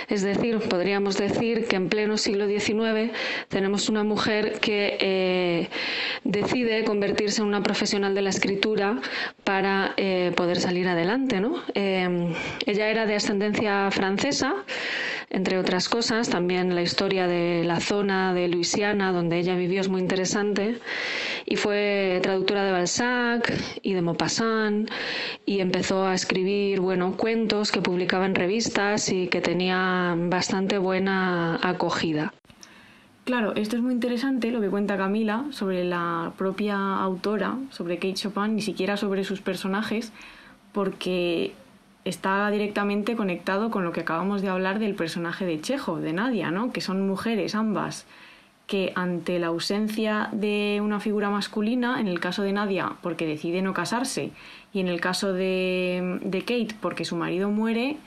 Es 0.09 0.23
decir, 0.23 0.59
podríamos 0.59 1.17
decir 1.17 1.67
que 1.67 1.77
en 1.77 1.89
pleno 1.89 2.17
siglo 2.19 2.47
XIX 2.47 3.13
tenemos 3.49 3.89
una 3.89 4.05
mujer 4.05 4.61
que 4.61 5.69
decide 6.25 6.85
convertirse 6.85 7.41
en 7.41 7.49
una 7.49 7.63
profesional 7.63 8.15
de 8.15 8.23
la 8.23 8.31
escritura 8.31 9.01
para 9.45 9.95
poder 10.37 10.61
salir 10.61 10.89
adelante. 10.89 11.41
¿no? 11.41 11.63
ella 11.75 12.89
era 12.89 13.07
de 13.07 13.17
ascendencia 13.17 13.91
francesa 13.91 14.13
francesa, 14.13 14.55
entre 15.31 15.59
otras 15.59 15.89
cosas. 15.89 16.29
También 16.29 16.75
la 16.75 16.83
historia 16.83 17.29
de 17.29 17.63
la 17.65 17.79
zona 17.81 18.35
de 18.35 18.49
Luisiana 18.49 19.13
donde 19.13 19.39
ella 19.39 19.55
vivió 19.55 19.81
es 19.81 19.89
muy 19.89 20.01
interesante. 20.01 20.79
Y 21.47 21.57
fue 21.57 22.19
traductora 22.23 22.65
de 22.65 22.73
Balzac 22.73 23.53
y 23.83 23.95
de 23.95 24.03
Maupassant 24.03 24.91
y 25.47 25.61
empezó 25.61 26.05
a 26.05 26.15
escribir 26.15 26.81
bueno, 26.81 27.17
cuentos 27.17 27.73
que 27.73 27.81
publicaba 27.81 28.27
en 28.27 28.35
revistas 28.35 29.09
y 29.09 29.29
que 29.29 29.41
tenía 29.41 30.15
bastante 30.17 30.79
buena 30.79 31.61
acogida. 31.63 32.33
Claro, 33.25 33.55
esto 33.55 33.77
es 33.77 33.83
muy 33.83 33.93
interesante 33.93 34.51
lo 34.51 34.61
que 34.61 34.69
cuenta 34.69 34.97
Camila 34.97 35.45
sobre 35.51 35.85
la 35.85 36.33
propia 36.37 36.97
autora, 36.97 37.57
sobre 37.71 37.97
Kate 37.97 38.15
Chopin, 38.15 38.57
ni 38.57 38.63
siquiera 38.63 38.97
sobre 38.97 39.23
sus 39.23 39.41
personajes, 39.41 40.13
porque 40.73 41.53
está 42.05 42.51
directamente 42.51 43.15
conectado 43.15 43.71
con 43.71 43.85
lo 43.85 43.93
que 43.93 44.01
acabamos 44.01 44.43
de 44.43 44.49
hablar 44.49 44.81
del 44.81 44.97
personaje 44.97 45.45
de 45.45 45.61
Chejo, 45.61 46.01
de 46.01 46.13
Nadia, 46.13 46.51
¿no? 46.51 46.73
que 46.73 46.81
son 46.81 47.07
mujeres 47.07 47.55
ambas 47.55 48.07
que 48.67 48.93
ante 48.97 49.39
la 49.39 49.49
ausencia 49.49 50.29
de 50.33 50.81
una 50.83 50.99
figura 50.99 51.31
masculina, 51.31 52.01
en 52.01 52.09
el 52.09 52.19
caso 52.19 52.43
de 52.43 52.53
Nadia 52.53 52.95
porque 53.03 53.27
decide 53.27 53.63
no 53.63 53.73
casarse 53.73 54.33
y 54.73 54.81
en 54.81 54.89
el 54.89 55.01
caso 55.01 55.33
de, 55.33 56.19
de 56.25 56.41
Kate 56.41 56.75
porque 56.81 57.05
su 57.05 57.15
marido 57.15 57.51
muere, 57.51 57.99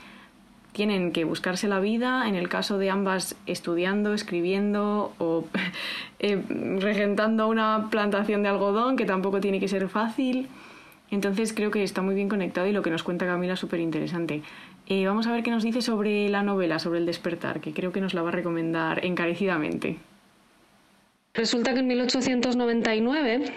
tienen 0.75 1.12
que 1.13 1.24
buscarse 1.24 1.67
la 1.67 1.79
vida, 1.79 2.27
en 2.27 2.36
el 2.36 2.50
caso 2.50 2.77
de 2.77 2.89
ambas 2.89 3.36
estudiando, 3.48 4.13
escribiendo 4.13 5.13
o 5.17 5.46
eh, 6.20 6.44
regentando 6.79 7.48
una 7.48 7.88
plantación 7.89 8.44
de 8.44 8.50
algodón, 8.50 8.98
que 8.98 9.05
tampoco 9.05 9.39
tiene 9.39 9.60
que 9.60 9.67
ser 9.67 9.88
fácil. 9.88 10.50
Entonces 11.10 11.53
creo 11.53 11.72
que 11.72 11.82
está 11.84 12.01
muy 12.01 12.13
bien 12.13 12.29
conectado 12.29 12.67
y 12.67 12.74
lo 12.74 12.82
que 12.82 12.89
nos 12.89 13.03
cuenta 13.03 13.25
Camila 13.25 13.53
es 13.53 13.60
súper 13.60 13.79
interesante. 13.79 14.44
Eh, 14.88 15.08
vamos 15.08 15.27
a 15.27 15.32
ver 15.32 15.44
qué 15.44 15.51
nos 15.51 15.63
dice 15.63 15.82
sobre 15.82 16.29
la 16.29 16.44
novela, 16.44 16.77
sobre 16.77 17.00
el 17.00 17.05
despertar, 17.05 17.62
que 17.62 17.74
creo 17.74 17.91
que 17.91 18.01
nos 18.01 18.13
la 18.13 18.22
va 18.22 18.29
a 18.29 18.34
recomendar 18.34 19.03
encarecidamente. 19.05 19.98
Resulta 21.34 21.74
que 21.74 21.79
en 21.79 21.88
1899 21.88 23.53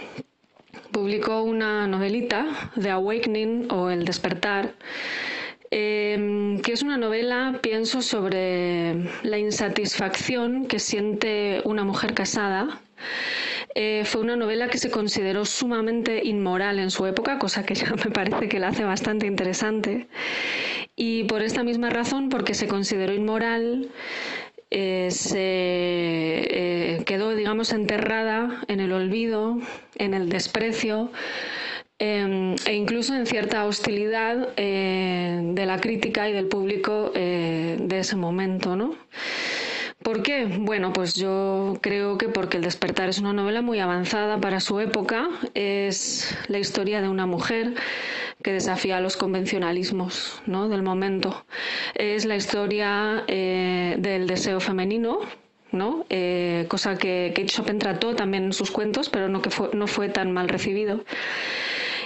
publicó 0.93 1.43
una 1.43 1.87
novelita, 1.87 2.47
The 2.81 2.91
Awakening 2.91 3.71
o 3.71 3.91
El 3.91 4.05
despertar, 4.05 4.75
em, 5.71 6.38
que 6.69 6.75
es 6.75 6.83
una 6.83 6.99
novela, 6.99 7.61
pienso, 7.63 8.03
sobre 8.03 8.95
la 9.23 9.39
insatisfacción 9.39 10.67
que 10.67 10.79
siente 10.79 11.63
una 11.65 11.83
mujer 11.83 12.13
casada 12.13 12.83
eh, 13.75 14.03
fue 14.05 14.21
una 14.21 14.37
novela 14.37 14.69
que 14.69 14.77
se 14.77 14.91
consideró 14.91 15.47
sumamente 15.47 16.21
inmoral 16.27 16.79
en 16.79 16.91
su 16.91 17.07
época, 17.07 17.39
cosa 17.39 17.65
que 17.65 17.75
ya 17.75 17.95
me 18.05 18.11
parece 18.11 18.51
que 18.51 18.59
la 18.59 18.69
hace 18.69 18.85
bastante 18.85 19.27
interesante. 19.27 20.09
Y 20.95 21.25
por 21.25 21.41
esta 21.41 21.65
misma 21.65 21.89
razón, 21.89 22.29
porque 22.29 22.53
se 22.53 22.69
consideró 22.69 23.15
inmoral, 23.15 23.89
eh, 24.71 25.09
se 25.11 25.39
eh, 25.41 27.03
quedó, 27.07 27.35
digamos, 27.35 27.73
enterrada 27.73 28.63
en 28.69 28.81
el 28.81 28.93
olvido, 28.93 29.59
en 29.95 30.13
el 30.13 30.29
desprecio 30.29 31.11
em, 31.99 32.55
e 32.67 32.75
incluso 32.75 33.15
en 33.15 33.27
cierta 33.27 33.65
hostilidad 33.67 34.55
de 34.57 35.65
la 35.67 35.81
crítica 35.81 36.29
y 36.29 36.33
del 36.33 36.47
público 36.47 37.11
de 37.15 37.99
ese 37.99 38.17
momento, 38.17 38.77
¿no? 38.77 38.95
¿Por 40.03 40.23
qué? 40.23 40.47
Bueno, 40.47 40.93
pues 40.93 41.15
yo 41.15 41.77
creo 41.83 42.17
que 42.19 42.29
porque 42.29 42.57
El 42.57 42.63
despertar 42.63 43.09
es 43.09 43.19
una 43.19 43.33
novela 43.33 43.63
muy 43.63 43.81
avanzada 43.81 44.41
para 44.41 44.61
su 44.61 44.81
época. 44.81 45.29
Es 45.55 46.37
la 46.49 46.59
historia 46.59 47.03
de 47.03 47.09
una 47.09 47.27
mujer 47.27 47.75
que 48.43 48.53
desafía 48.53 49.01
los 49.01 49.17
convencionalismos 49.17 50.41
¿no? 50.47 50.69
del 50.69 50.83
momento. 50.83 51.45
Es 51.95 52.25
la 52.25 52.37
historia 52.37 53.25
eh, 53.27 53.97
del 53.99 54.27
deseo 54.27 54.61
femenino, 54.61 55.19
¿no? 55.73 56.07
Eh, 56.09 56.67
cosa 56.69 56.97
que 56.97 57.33
Kate 57.35 57.49
Chopin 57.49 57.79
trató 57.79 58.15
también 58.15 58.45
en 58.45 58.53
sus 58.53 58.71
cuentos, 58.71 59.11
pero 59.11 59.29
no, 59.29 59.43
que 59.43 59.51
fue, 59.51 59.71
no 59.75 59.87
fue 59.89 60.09
tan 60.09 60.33
mal 60.33 60.49
recibido. 60.49 61.05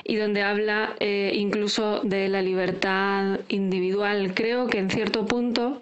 Y 0.05 0.17
donde 0.17 0.43
habla 0.43 0.95
eh, 1.01 1.33
incluso 1.35 2.01
de 2.03 2.29
la 2.29 2.43
libertad 2.43 3.41
individual. 3.49 4.33
Creo 4.35 4.67
que 4.67 4.79
en 4.79 4.91
cierto 4.91 5.27
punto 5.27 5.81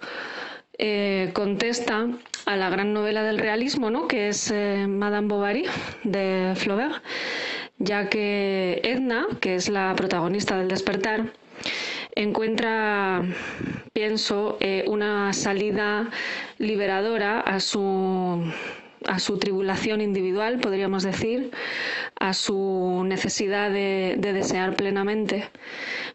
eh, 0.78 1.30
contesta 1.32 2.08
a 2.46 2.56
la 2.56 2.70
gran 2.70 2.92
novela 2.92 3.22
del 3.22 3.38
realismo, 3.38 3.90
¿no? 3.90 4.08
que 4.08 4.28
es 4.28 4.50
eh, 4.50 4.86
Madame 4.88 5.28
Bovary 5.28 5.64
de 6.04 6.52
Flaubert, 6.56 7.02
ya 7.78 8.08
que 8.08 8.80
Edna, 8.84 9.26
que 9.40 9.54
es 9.54 9.68
la 9.68 9.94
protagonista 9.96 10.58
del 10.58 10.68
despertar, 10.68 11.32
encuentra, 12.14 13.22
pienso, 13.92 14.58
una 14.86 15.32
salida 15.32 16.10
liberadora 16.58 17.40
a 17.40 17.60
su 17.60 18.42
a 19.06 19.18
su 19.18 19.38
tribulación 19.38 20.00
individual, 20.00 20.58
podríamos 20.58 21.02
decir, 21.02 21.50
a 22.18 22.34
su 22.34 23.02
necesidad 23.06 23.70
de, 23.70 24.16
desear 24.18 24.76
plenamente. 24.76 25.48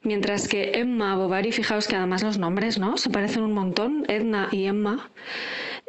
Mientras 0.03 0.47
que 0.47 0.73
Emma 0.75 1.15
Bovary, 1.15 1.51
fijaos 1.51 1.87
que 1.87 1.95
además 1.95 2.23
los 2.23 2.37
nombres 2.37 2.77
¿no? 2.77 2.97
se 2.97 3.09
parecen 3.09 3.43
un 3.43 3.53
montón, 3.53 4.05
Edna 4.07 4.49
y 4.51 4.65
Emma. 4.65 5.09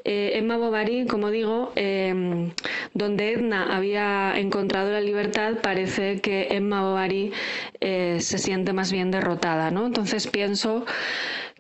Eh, 0.05 0.39
Emma 0.39 0.57
Bovary, 0.57 1.07
como 1.07 1.31
digo, 1.31 1.73
em, 1.75 2.53
donde 2.95 3.33
Edna 3.33 3.75
había 3.77 4.39
encontrado 4.39 4.93
la 4.93 5.01
libertad, 5.01 5.55
parece 5.63 6.21
que 6.21 6.47
Emma 6.51 6.83
Bovary 6.83 7.33
eh, 7.81 8.19
se 8.21 8.39
siente 8.39 8.73
más 8.73 8.93
bien 8.93 9.11
derrotada. 9.11 9.73
¿no? 9.73 9.85
Entonces 9.85 10.29
pienso 10.29 10.87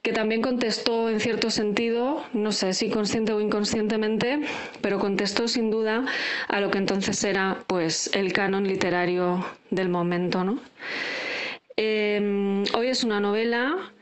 que 0.07 0.12
también 0.12 0.40
contestó 0.40 1.11
en 1.11 1.19
cierto 1.19 1.51
sentido, 1.51 2.23
no 2.33 2.53
sé 2.53 2.75
si 2.75 2.90
consciente 2.90 3.33
o 3.33 3.40
inconscientemente, 3.40 4.38
pero 4.81 5.01
contestó 5.01 5.49
sin 5.49 5.69
duda 5.69 6.05
a 6.47 6.61
lo 6.61 6.71
que 6.71 6.79
entonces 6.79 7.25
era 7.25 7.64
pues 7.66 8.09
el 8.14 8.33
canon 8.33 8.69
literario 8.69 9.45
del 9.71 9.88
momento. 9.88 10.45
¿no? 10.45 10.61
Em, 11.77 12.62
hoy 12.75 12.87
es 12.87 13.03
una 13.03 13.19
novela 13.19 13.92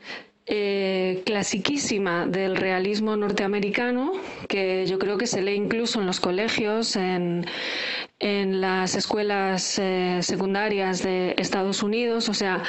eh, 0.45 1.23
clasiquísima 1.25 2.27
del 2.27 2.55
realismo 2.55 3.15
norteamericano, 3.17 4.11
que 4.47 4.85
yo 4.85 4.99
creo 4.99 5.17
que 5.17 5.25
se 5.25 5.41
lee 5.41 5.55
incluso 5.55 6.01
en 6.01 6.05
los 6.05 6.19
colegios, 6.19 6.95
en, 6.97 7.47
en 8.19 8.61
las 8.61 8.95
escuelas 8.95 9.77
eh, 9.77 10.19
secundarias 10.21 11.03
de 11.03 11.35
Estados 11.37 11.83
Unidos. 11.83 12.29
O 12.29 12.33
sea, 12.33 12.63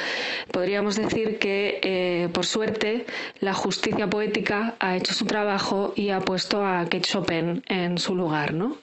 podríamos 0.51 0.95
decir 0.97 1.39
que, 1.39 1.79
eh, 1.81 2.29
por 2.33 2.45
suerte, 2.45 3.05
la 3.39 3.53
justicia 3.53 4.09
poética 4.09 4.75
ha 4.79 4.97
hecho 4.97 5.13
su 5.13 5.25
trabajo 5.25 5.93
y 5.95 6.09
ha 6.09 6.19
puesto 6.19 6.65
a 6.65 6.83
Kate 6.83 7.01
Chopin 7.01 7.63
en 7.67 7.97
su 7.97 8.15
lugar. 8.15 8.53
¿no? 8.53 8.77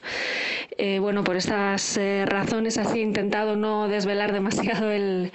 Eh, 0.79 0.99
bueno, 1.01 1.23
por 1.23 1.37
estas 1.37 1.99
razones 2.27 2.79
así 2.79 2.99
he 2.99 3.03
intentado 3.03 3.57
no 3.57 3.89
desvelar 3.89 4.33
demasiado 4.33 4.91
el, 4.91 5.33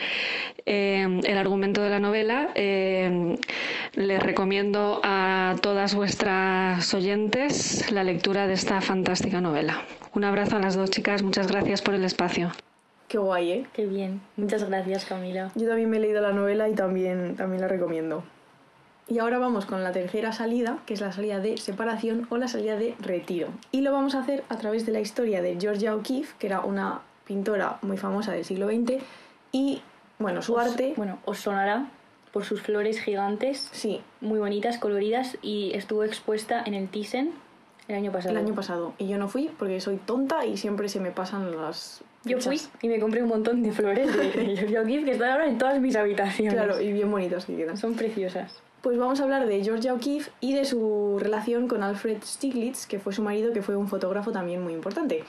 el 0.65 1.37
argumento 1.37 1.81
de 1.81 1.89
la 1.89 1.99
novela. 1.99 2.49
les 2.55 4.23
recomiendo 4.23 4.99
a 5.03 5.55
todas 5.61 5.93
vuestras 5.93 6.93
oyentes 6.93 7.91
la 7.91 8.03
lectura 8.03 8.47
de 8.47 8.53
esta 8.53 8.81
fantástica 8.81 9.41
novela. 9.41 9.83
Un 10.15 10.23
abrazo 10.23 10.57
a 10.57 10.59
las 10.59 10.75
dos 10.75 10.89
chicas, 10.89 11.18
muchas 11.23 11.47
gracias 11.47 11.81
por 11.81 11.93
el 11.93 12.03
espacio. 12.03 12.51
Qué 13.07 13.17
guay, 13.17 13.51
¿eh? 13.51 13.65
Qué 13.73 13.85
bien. 13.87 14.21
Muchas 14.37 14.63
gracias, 14.67 15.05
Camila. 15.05 15.51
Yo 15.55 15.67
también 15.67 15.89
me 15.89 15.97
he 15.97 15.99
leído 15.99 16.21
la 16.21 16.31
novela 16.31 16.69
y 16.69 16.75
también, 16.75 17.35
también 17.35 17.61
la 17.61 17.67
recomiendo. 17.67 18.23
Y 19.07 19.17
ahora 19.17 19.39
vamos 19.39 19.65
con 19.65 19.83
la 19.83 19.91
tercera 19.91 20.31
salida, 20.31 20.77
que 20.85 20.93
es 20.93 21.01
la 21.01 21.11
salida 21.11 21.39
de 21.39 21.57
separación 21.57 22.27
o 22.29 22.37
la 22.37 22.47
salida 22.47 22.75
de 22.75 22.95
retiro. 22.99 23.47
Y 23.71 23.81
lo 23.81 23.91
vamos 23.91 24.13
a 24.13 24.19
hacer 24.19 24.43
a 24.49 24.57
través 24.57 24.85
de 24.85 24.91
la 24.91 24.99
historia 24.99 25.41
de 25.41 25.57
Georgia 25.59 25.95
O'Keeffe, 25.95 26.35
que 26.37 26.45
era 26.45 26.61
una 26.61 27.01
pintora 27.25 27.79
muy 27.81 27.97
famosa 27.97 28.31
del 28.33 28.45
siglo 28.45 28.67
XX, 28.67 29.01
y 29.51 29.81
bueno, 30.19 30.43
su 30.43 30.53
Os- 30.53 30.67
arte... 30.67 30.93
Bueno, 30.95 31.17
os 31.25 31.39
sonará 31.39 31.87
por 32.31 32.43
sus 32.45 32.61
flores 32.61 32.99
gigantes, 33.01 33.69
Sí, 33.71 34.01
muy 34.21 34.37
bonitas, 34.37 34.77
coloridas, 34.77 35.37
y 35.41 35.71
estuvo 35.73 36.03
expuesta 36.03 36.61
en 36.63 36.75
el 36.75 36.87
Thyssen 36.89 37.31
el 37.89 37.95
año 37.95 38.11
pasado. 38.11 38.31
el 38.31 38.45
año 38.45 38.55
pasado. 38.55 38.93
Y 38.97 39.07
yo 39.07 39.17
no 39.17 39.27
fui 39.27 39.49
porque 39.57 39.81
soy 39.81 39.97
tonta 39.97 40.45
y 40.45 40.57
siempre 40.57 40.87
se 40.87 40.99
me 40.99 41.11
pasan 41.11 41.55
las... 41.57 42.01
Yo 42.23 42.39
fui 42.39 42.61
y 42.81 42.87
me 42.87 42.99
compré 42.99 43.23
un 43.23 43.29
montón 43.29 43.63
de 43.63 43.71
flores 43.71 44.15
de 44.15 44.31
de 44.45 44.57
Georgia 44.57 44.81
O'Keeffe 44.81 45.05
que 45.05 45.11
están 45.11 45.31
ahora 45.31 45.47
en 45.47 45.57
todas 45.57 45.79
mis 45.81 45.95
habitaciones. 45.95 46.53
Claro, 46.53 46.79
y 46.79 46.91
bien 46.91 47.09
bonitas 47.09 47.45
que 47.45 47.55
quedan. 47.55 47.77
Son 47.77 47.95
preciosas. 47.95 48.61
Pues 48.81 48.97
vamos 48.97 49.19
a 49.19 49.23
hablar 49.23 49.45
de 49.47 49.63
Georgia 49.63 49.93
O'Keeffe 49.93 50.31
y 50.39 50.53
de 50.53 50.65
su 50.65 51.17
relación 51.19 51.67
con 51.67 51.83
Alfred 51.83 52.21
Stieglitz, 52.23 52.85
que 52.85 52.99
fue 52.99 53.11
su 53.11 53.21
marido, 53.21 53.51
que 53.51 53.61
fue 53.61 53.75
un 53.75 53.87
fotógrafo 53.87 54.31
también 54.31 54.63
muy 54.63 54.73
importante. 54.73 55.23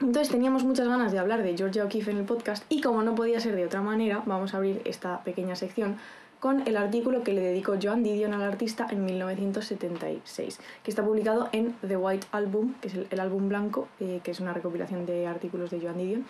Entonces 0.00 0.28
teníamos 0.28 0.62
muchas 0.62 0.86
ganas 0.86 1.10
de 1.10 1.18
hablar 1.18 1.42
de 1.42 1.56
Georgia 1.56 1.84
O'Keeffe 1.84 2.12
en 2.12 2.18
el 2.18 2.24
podcast 2.24 2.64
y 2.68 2.80
como 2.80 3.02
no 3.02 3.14
podía 3.14 3.40
ser 3.40 3.56
de 3.56 3.64
otra 3.64 3.80
manera, 3.80 4.22
vamos 4.26 4.54
a 4.54 4.58
abrir 4.58 4.80
esta 4.84 5.24
pequeña 5.24 5.56
sección 5.56 5.96
con 6.40 6.66
el 6.66 6.76
artículo 6.76 7.22
que 7.24 7.32
le 7.32 7.40
dedicó 7.40 7.74
Joan 7.82 8.02
Didion 8.02 8.32
al 8.32 8.42
artista 8.42 8.86
en 8.90 9.04
1976, 9.04 10.60
que 10.82 10.90
está 10.90 11.04
publicado 11.04 11.48
en 11.52 11.74
The 11.86 11.96
White 11.96 12.26
Album, 12.32 12.74
que 12.80 12.88
es 12.88 12.94
el, 13.10 13.20
álbum 13.20 13.48
blanco, 13.48 13.88
eh, 14.00 14.20
que 14.22 14.30
es 14.30 14.40
una 14.40 14.52
recopilación 14.52 15.06
de 15.06 15.26
artículos 15.26 15.70
de 15.70 15.80
Joan 15.80 15.98
Didion. 15.98 16.26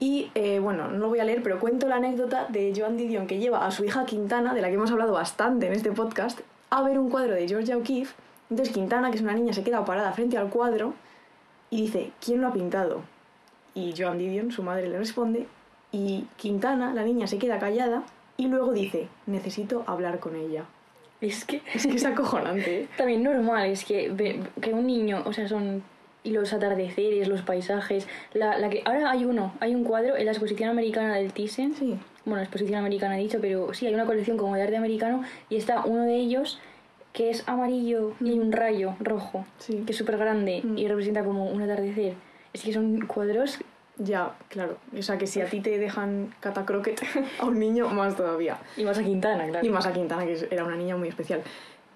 Y 0.00 0.30
eh, 0.34 0.60
bueno, 0.60 0.88
no 0.88 0.98
lo 0.98 1.08
voy 1.08 1.18
a 1.18 1.24
leer, 1.24 1.42
pero 1.42 1.58
cuento 1.58 1.88
la 1.88 1.96
anécdota 1.96 2.46
de 2.48 2.72
Joan 2.74 2.96
Didion 2.96 3.26
que 3.26 3.38
lleva 3.38 3.66
a 3.66 3.70
su 3.70 3.84
hija 3.84 4.06
Quintana, 4.06 4.54
de 4.54 4.62
la 4.62 4.68
que 4.68 4.74
hemos 4.74 4.90
hablado 4.90 5.12
bastante 5.12 5.66
en 5.66 5.72
este 5.72 5.92
podcast, 5.92 6.40
a 6.70 6.82
ver 6.82 6.98
un 6.98 7.10
cuadro 7.10 7.34
de 7.34 7.46
Georgia 7.48 7.76
O'Keeffe. 7.76 8.14
Entonces 8.50 8.72
Quintana, 8.72 9.10
que 9.10 9.16
es 9.16 9.22
una 9.22 9.34
niña, 9.34 9.52
se 9.52 9.62
queda 9.62 9.84
parada 9.84 10.12
frente 10.12 10.38
al 10.38 10.48
cuadro 10.48 10.94
y 11.70 11.82
dice, 11.82 12.12
¿quién 12.24 12.40
lo 12.40 12.48
ha 12.48 12.52
pintado? 12.52 13.02
Y 13.74 13.94
Joan 13.96 14.18
Didion, 14.18 14.52
su 14.52 14.62
madre, 14.62 14.88
le 14.88 14.98
responde 14.98 15.46
y 15.92 16.26
Quintana, 16.36 16.92
la 16.92 17.02
niña, 17.02 17.26
se 17.26 17.38
queda 17.38 17.58
callada 17.58 18.02
y 18.38 18.46
luego 18.46 18.72
dice, 18.72 19.08
necesito 19.26 19.84
hablar 19.86 20.18
con 20.20 20.34
ella. 20.36 20.64
Es 21.20 21.44
que 21.44 21.60
Es 21.74 21.86
que 21.86 21.96
es 21.96 22.04
acojonante, 22.06 22.82
¿eh? 22.82 22.88
también 22.96 23.22
normal, 23.24 23.68
es 23.68 23.84
que, 23.84 24.40
que 24.60 24.72
un 24.72 24.86
niño, 24.86 25.22
o 25.26 25.32
sea, 25.34 25.46
son 25.48 25.82
y 26.24 26.30
los 26.30 26.52
atardeceres, 26.52 27.26
los 27.28 27.42
paisajes, 27.42 28.06
la, 28.34 28.58
la 28.58 28.68
que 28.70 28.82
ahora 28.84 29.10
hay 29.10 29.24
uno, 29.24 29.52
hay 29.60 29.74
un 29.74 29.82
cuadro 29.84 30.16
en 30.16 30.26
la 30.26 30.32
exposición 30.32 30.68
americana 30.70 31.16
del 31.16 31.32
Thyssen, 31.32 31.74
Sí, 31.74 31.96
bueno, 32.24 32.40
exposición 32.42 32.78
americana 32.78 33.18
he 33.18 33.22
dicho, 33.22 33.38
pero 33.40 33.72
sí, 33.74 33.86
hay 33.86 33.94
una 33.94 34.04
colección 34.06 34.36
como 34.36 34.54
de 34.54 34.62
arte 34.62 34.76
americano 34.76 35.22
y 35.50 35.56
está 35.56 35.84
uno 35.84 36.02
de 36.04 36.14
ellos 36.16 36.60
que 37.12 37.30
es 37.30 37.48
amarillo 37.48 38.12
y 38.20 38.30
hay 38.30 38.38
un 38.38 38.52
rayo 38.52 38.94
rojo, 39.00 39.44
Sí. 39.58 39.82
que 39.86 39.92
es 39.92 39.98
súper 39.98 40.18
grande 40.18 40.60
Mm. 40.62 40.78
y 40.78 40.86
representa 40.86 41.24
como 41.24 41.46
un 41.46 41.62
atardecer. 41.62 42.14
Es 42.52 42.62
que 42.62 42.72
son 42.72 43.00
cuadros 43.06 43.58
ya, 43.98 44.34
claro. 44.48 44.76
O 44.96 45.02
sea 45.02 45.18
que 45.18 45.26
si 45.26 45.40
a 45.40 45.46
ti 45.46 45.60
te 45.60 45.78
dejan 45.78 46.34
catacroquet 46.40 47.00
a 47.40 47.44
un 47.46 47.58
niño, 47.58 47.88
más 47.88 48.16
todavía. 48.16 48.58
y 48.76 48.84
más 48.84 48.98
a 48.98 49.04
Quintana, 49.04 49.46
claro. 49.48 49.66
Y 49.66 49.70
más 49.70 49.86
a 49.86 49.92
Quintana, 49.92 50.24
que 50.24 50.48
era 50.50 50.64
una 50.64 50.76
niña 50.76 50.96
muy 50.96 51.08
especial. 51.08 51.42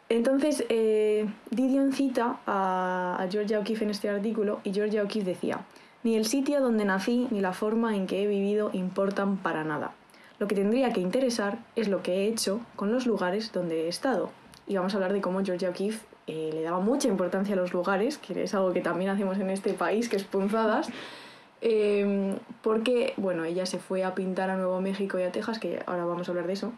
Entonces, 0.08 0.64
eh, 0.68 1.26
Didion 1.50 1.92
cita 1.92 2.40
a, 2.46 3.16
a 3.18 3.28
Georgia 3.30 3.60
O'Keeffe 3.60 3.84
en 3.84 3.90
este 3.90 4.10
artículo 4.10 4.60
y 4.62 4.72
Georgia 4.72 5.02
O'Keeffe 5.02 5.30
decía, 5.30 5.60
ni 6.02 6.16
el 6.16 6.26
sitio 6.26 6.60
donde 6.60 6.84
nací 6.84 7.28
ni 7.30 7.40
la 7.40 7.52
forma 7.52 7.96
en 7.96 8.06
que 8.06 8.22
he 8.22 8.26
vivido 8.26 8.70
importan 8.72 9.36
para 9.36 9.64
nada. 9.64 9.92
Lo 10.38 10.48
que 10.48 10.56
tendría 10.56 10.92
que 10.92 11.00
interesar 11.00 11.58
es 11.76 11.88
lo 11.88 12.02
que 12.02 12.14
he 12.14 12.26
hecho 12.26 12.60
con 12.74 12.92
los 12.92 13.06
lugares 13.06 13.52
donde 13.52 13.84
he 13.84 13.88
estado. 13.88 14.30
Y 14.66 14.76
vamos 14.76 14.92
a 14.92 14.96
hablar 14.96 15.12
de 15.12 15.20
cómo 15.20 15.44
Georgia 15.44 15.70
O'Keeffe 15.70 16.04
eh, 16.26 16.50
le 16.52 16.62
daba 16.62 16.80
mucha 16.80 17.06
importancia 17.08 17.54
a 17.54 17.56
los 17.56 17.72
lugares, 17.72 18.18
que 18.18 18.42
es 18.42 18.52
algo 18.54 18.72
que 18.72 18.80
también 18.80 19.10
hacemos 19.10 19.38
en 19.38 19.50
este 19.50 19.72
país, 19.72 20.08
que 20.08 20.16
es 20.16 20.24
punzadas. 20.24 20.88
Eh, 21.64 22.36
porque, 22.60 23.14
bueno, 23.16 23.44
ella 23.44 23.66
se 23.66 23.78
fue 23.78 24.02
a 24.02 24.14
pintar 24.14 24.50
a 24.50 24.56
Nuevo 24.56 24.80
México 24.80 25.18
y 25.18 25.22
a 25.22 25.30
Texas, 25.30 25.58
que 25.58 25.80
ahora 25.86 26.04
vamos 26.04 26.28
a 26.28 26.32
hablar 26.32 26.48
de 26.48 26.54
eso 26.54 26.72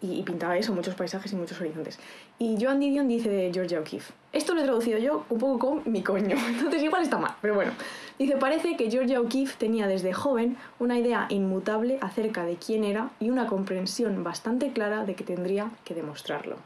y, 0.00 0.20
y 0.20 0.22
pintaba 0.22 0.56
eso, 0.56 0.72
muchos 0.72 0.94
paisajes 0.94 1.32
y 1.32 1.36
muchos 1.36 1.60
horizontes. 1.60 1.98
Y 2.38 2.56
Joan 2.60 2.80
Didion 2.80 3.08
dice 3.08 3.28
de 3.28 3.50
Georgia 3.52 3.80
O'Keeffe. 3.80 4.12
Esto 4.32 4.54
lo 4.54 4.60
he 4.60 4.64
traducido 4.64 4.98
yo 4.98 5.24
un 5.30 5.38
poco 5.38 5.58
con 5.58 5.92
mi 5.92 6.02
coño, 6.02 6.36
entonces 6.48 6.82
igual 6.82 7.02
está 7.02 7.18
mal, 7.18 7.34
pero 7.40 7.54
bueno. 7.54 7.72
Dice, 8.18 8.36
parece 8.36 8.76
que 8.76 8.90
Georgia 8.90 9.20
O'Keeffe 9.20 9.56
tenía 9.58 9.86
desde 9.86 10.12
joven 10.12 10.56
una 10.78 10.98
idea 10.98 11.26
inmutable 11.28 11.98
acerca 12.00 12.44
de 12.44 12.56
quién 12.56 12.84
era 12.84 13.10
y 13.20 13.30
una 13.30 13.46
comprensión 13.46 14.22
bastante 14.22 14.72
clara 14.72 15.04
de 15.04 15.14
que 15.14 15.24
tendría 15.24 15.70
que 15.84 15.94
demostrarlo. 15.94 16.56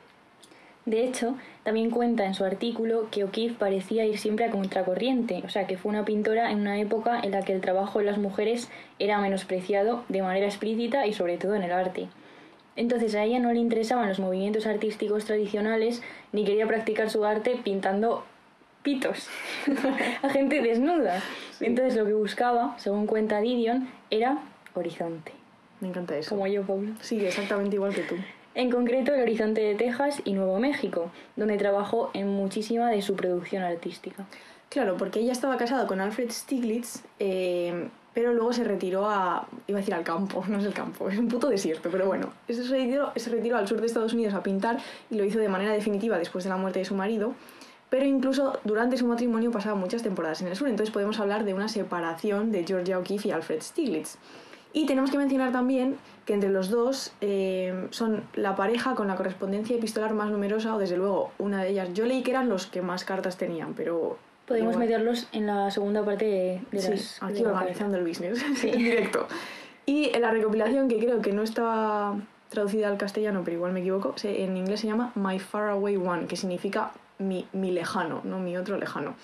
De 0.87 1.05
hecho, 1.05 1.35
también 1.63 1.91
cuenta 1.91 2.25
en 2.25 2.35
su 2.35 2.45
artículo 2.45 3.09
que 3.11 3.25
O'Keeffe 3.25 3.55
parecía 3.59 4.07
ir 4.07 4.19
siempre 4.19 4.47
a 4.47 4.51
contracorriente, 4.51 5.43
o 5.45 5.49
sea, 5.49 5.67
que 5.67 5.77
fue 5.77 5.91
una 5.91 6.05
pintora 6.05 6.51
en 6.51 6.61
una 6.61 6.81
época 6.81 7.21
en 7.23 7.33
la 7.33 7.43
que 7.43 7.53
el 7.53 7.61
trabajo 7.61 7.99
de 7.99 8.07
las 8.07 8.19
mujeres 8.19 8.71
era 8.99 9.19
menospreciado 9.19 10.05
de 10.09 10.23
manera 10.23 10.47
explícita 10.47 11.07
y 11.07 11.13
sobre 11.13 11.37
todo 11.37 11.55
en 11.55 11.63
el 11.65 11.73
arte. 11.73 12.09
Entonces 12.77 13.15
a 13.15 13.25
ella 13.25 13.39
no 13.41 13.53
le 13.53 13.59
interesaban 13.59 14.09
los 14.09 14.21
movimientos 14.21 14.67
artísticos 14.67 15.27
tradicionales 15.27 16.03
ni 16.33 16.45
quería 16.45 16.67
practicar 16.67 17.11
su 17.11 17.25
arte 17.25 17.61
pintando 17.63 18.25
pitos 18.83 19.29
a 20.23 20.31
gente 20.31 20.63
desnuda. 20.63 21.23
Entonces 21.61 21.97
lo 21.97 22.07
que 22.07 22.15
buscaba, 22.15 22.75
según 22.79 23.07
cuenta 23.07 23.41
Didion, 23.41 23.89
era 24.11 24.39
horizonte, 24.75 25.33
Me 25.81 25.89
encanta 25.89 26.17
eso. 26.17 26.31
como 26.31 26.47
yo, 26.47 26.63
Pablo. 26.63 26.93
Sí, 27.03 27.25
exactamente 27.25 27.77
igual 27.77 27.95
que 27.95 28.03
tú. 28.03 28.15
En 28.61 28.71
concreto, 28.71 29.15
el 29.15 29.23
horizonte 29.23 29.63
de 29.63 29.75
Texas 29.75 30.21
y 30.23 30.35
Nuevo 30.35 30.59
México, 30.59 31.11
donde 31.35 31.57
trabajó 31.57 32.11
en 32.13 32.29
muchísima 32.29 32.91
de 32.91 33.01
su 33.01 33.17
producción 33.17 33.63
artística. 33.63 34.27
Claro, 34.69 34.99
porque 34.99 35.21
ella 35.21 35.33
estaba 35.33 35.57
casada 35.57 35.87
con 35.87 35.99
Alfred 35.99 36.31
Stieglitz, 36.31 37.03
eh, 37.19 37.89
pero 38.13 38.35
luego 38.35 38.53
se 38.53 38.65
retiró 38.65 39.09
a. 39.09 39.49
iba 39.67 39.79
a 39.79 39.81
decir 39.81 39.95
al 39.95 40.05
campo, 40.05 40.45
no 40.49 40.59
es 40.59 40.67
el 40.67 40.75
campo, 40.75 41.09
es 41.09 41.19
un 41.19 41.29
puto 41.29 41.49
desierto, 41.49 41.89
pero 41.91 42.05
bueno. 42.05 42.35
Se 42.51 42.63
retiró, 42.65 43.13
se 43.17 43.31
retiró 43.31 43.57
al 43.57 43.67
sur 43.67 43.81
de 43.81 43.87
Estados 43.87 44.13
Unidos 44.13 44.35
a 44.35 44.43
pintar 44.43 44.77
y 45.11 45.15
lo 45.15 45.25
hizo 45.25 45.39
de 45.39 45.49
manera 45.49 45.73
definitiva 45.73 46.19
después 46.19 46.45
de 46.45 46.51
la 46.51 46.59
muerte 46.59 46.81
de 46.81 46.85
su 46.85 46.95
marido. 46.95 47.33
Pero 47.89 48.05
incluso 48.05 48.59
durante 48.65 48.99
su 48.99 49.07
matrimonio 49.07 49.51
pasaba 49.51 49.75
muchas 49.75 50.03
temporadas 50.03 50.43
en 50.43 50.49
el 50.49 50.57
sur, 50.57 50.69
entonces 50.69 50.93
podemos 50.93 51.19
hablar 51.19 51.47
de 51.47 51.55
una 51.55 51.69
separación 51.69 52.53
de 52.53 52.65
Georgia 52.65 52.99
O'Keeffe 52.99 53.29
y 53.29 53.31
Alfred 53.31 53.63
Stieglitz. 53.63 54.19
Y 54.73 54.87
tenemos 54.87 55.11
que 55.11 55.19
mencionar 55.19 55.53
también 55.53 55.97
que 56.25 56.35
entre 56.35 56.51
los 56.51 56.71
dos 56.71 57.13
eh, 57.21 57.89
son 57.91 58.23
la 58.35 58.55
pareja 58.55 58.95
con 58.95 59.09
la 59.09 59.17
correspondencia 59.17 59.77
epistolar 59.77 60.15
más 60.15 60.31
numerosa, 60.31 60.75
o 60.75 60.79
desde 60.79 60.97
luego 60.97 61.33
una 61.39 61.63
de 61.63 61.71
ellas. 61.71 61.93
Yo 61.93 62.07
leí 62.07 62.23
que 62.23 62.31
eran 62.31 62.49
los 62.49 62.67
que 62.67 62.83
más 62.83 63.05
cartas 63.05 63.37
tenían, 63.37 63.75
pero. 63.75 64.17
Podemos 64.47 64.75
igual. 64.75 64.89
meterlos 64.89 65.29
en 65.33 65.47
la 65.47 65.71
segunda 65.71 66.05
parte 66.05 66.25
de, 66.25 66.61
de 66.73 66.81
Sí, 66.81 66.91
las... 66.91 67.23
aquí 67.23 67.35
de 67.35 67.43
la 67.43 67.53
organizando 67.53 67.97
el 67.99 68.07
business 68.07 68.43
en 68.65 68.79
directo. 68.79 69.27
Y 69.87 70.15
en 70.15 70.23
la 70.23 70.31
recopilación, 70.31 70.89
que 70.89 70.99
creo 70.99 71.21
que 71.21 71.33
no 71.33 71.43
está 71.43 72.15
traducida 72.49 72.89
al 72.89 72.99
castellano, 72.99 73.43
pero 73.45 73.57
igual 73.57 73.73
me 73.73 73.81
equivoco, 73.81 74.15
en 74.23 74.57
inglés 74.57 74.81
se 74.81 74.89
llama 74.89 75.13
My 75.15 75.39
Faraway 75.39 75.97
One, 75.97 76.27
que 76.27 76.37
significa 76.37 76.91
mi, 77.19 77.47
mi 77.53 77.71
lejano, 77.71 78.21
no 78.25 78.39
mi 78.39 78.57
otro 78.57 78.77
lejano. 78.77 79.15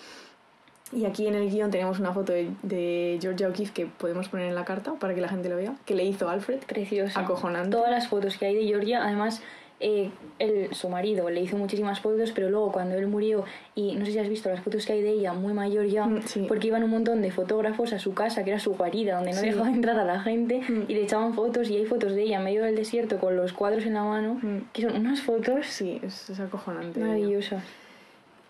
Y 0.92 1.05
aquí 1.05 1.27
en 1.27 1.35
el 1.35 1.51
guion 1.51 1.70
tenemos 1.70 1.99
una 1.99 2.12
foto 2.12 2.33
de, 2.33 2.49
de 2.62 3.18
Georgia 3.20 3.49
O'Keeffe 3.49 3.72
que 3.72 3.87
podemos 3.87 4.29
poner 4.29 4.46
en 4.46 4.55
la 4.55 4.64
carta 4.64 4.94
para 4.94 5.14
que 5.14 5.20
la 5.20 5.29
gente 5.29 5.49
lo 5.49 5.57
vea, 5.57 5.75
que 5.85 5.94
le 5.94 6.05
hizo 6.05 6.29
Alfred. 6.29 6.61
Preciosa. 6.61 7.20
Acojonante. 7.20 7.70
Todas 7.70 7.90
las 7.90 8.07
fotos 8.09 8.37
que 8.38 8.46
hay 8.46 8.55
de 8.55 8.64
Georgia, 8.66 9.03
además, 9.05 9.42
eh, 9.81 10.11
él, 10.38 10.68
su 10.72 10.88
marido 10.88 11.29
le 11.29 11.40
hizo 11.42 11.57
muchísimas 11.59 12.01
fotos, 12.01 12.31
pero 12.33 12.49
luego 12.51 12.70
cuando 12.70 12.94
él 12.94 13.09
murió, 13.09 13.44
y 13.75 13.96
no 13.96 14.07
sé 14.07 14.12
si 14.12 14.18
has 14.20 14.29
visto 14.29 14.49
las 14.49 14.61
fotos 14.61 14.87
que 14.87 14.92
hay 14.92 15.03
de 15.03 15.11
ella, 15.11 15.33
muy 15.33 15.53
mayor 15.53 15.87
ya, 15.87 16.07
Mm, 16.07 16.22
sí. 16.22 16.44
porque 16.49 16.68
iban 16.68 16.85
un 16.85 16.90
montón 16.90 17.20
de 17.20 17.31
fotógrafos 17.33 17.92
a 17.92 17.99
su 17.99 18.14
casa, 18.14 18.44
que 18.44 18.51
era 18.51 18.61
su 18.61 18.75
guarida, 18.75 19.16
donde 19.16 19.33
no 19.33 19.40
Sí. 19.40 19.46
dejaba 19.46 19.68
entrar 19.68 19.99
a 19.99 20.05
la 20.05 20.20
gente, 20.20 20.61
Mm. 20.66 20.85
y 20.88 20.94
le 20.94 21.03
echaban 21.03 21.35
fotos, 21.35 21.68
y 21.68 21.77
hay 21.77 21.85
fotos 21.85 22.14
de 22.14 22.22
ella 22.22 22.38
en 22.38 22.44
medio 22.44 22.62
del 22.62 22.77
desierto 22.77 23.18
con 23.18 23.37
los 23.37 23.53
cuadros 23.53 23.85
en 23.85 23.94
la 23.94 24.05
mano, 24.05 24.38
Mm. 24.40 24.59
que 24.72 24.83
son 24.83 24.94
unas 24.96 25.20
fotos 25.20 25.66
Sí, 25.66 26.01
es, 26.03 26.31
es 26.31 26.38
acojonante. 26.40 27.01
maravillosas. 27.01 27.62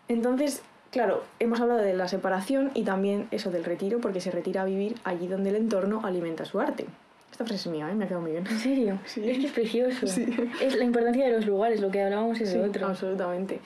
Entonces, 0.09 0.63
claro, 0.91 1.23
hemos 1.39 1.61
hablado 1.61 1.81
de 1.81 1.95
la 1.95 2.09
separación 2.09 2.71
y 2.75 2.83
también 2.85 3.29
eso 3.31 3.51
del 3.51 3.65
retiro, 3.65 3.99
porque 4.01 4.21
se 4.21 4.31
retira 4.31 4.63
a 4.63 4.65
vivir 4.65 4.95
allí 5.05 5.27
donde 5.29 5.51
el 5.51 5.57
entorno 5.57 6.01
alimenta 6.05 6.45
su 6.45 6.61
arte. 6.61 6.87
Esta 7.31 7.45
frase 7.45 7.57
es 7.57 7.67
mía, 7.67 7.91
¿eh? 7.91 7.95
me 7.95 8.05
ha 8.05 8.09
quedado 8.09 8.23
muy 8.23 8.33
bien. 8.33 8.47
¿En 8.49 8.59
serio? 8.59 8.99
Sí. 9.05 9.29
Es 9.29 9.39
que 9.39 9.47
es 9.47 9.53
precioso. 9.53 10.07
Sí. 10.07 10.27
Es 10.63 10.75
la 10.77 10.85
importancia 10.85 11.27
de 11.27 11.33
los 11.33 11.47
lugares, 11.47 11.81
lo 11.81 11.91
que 11.91 12.03
hablábamos 12.03 12.41
es 12.41 12.51
Sí, 12.51 12.57
de 12.59 12.65
otro. 12.65 12.87
absolutamente. 12.87 13.61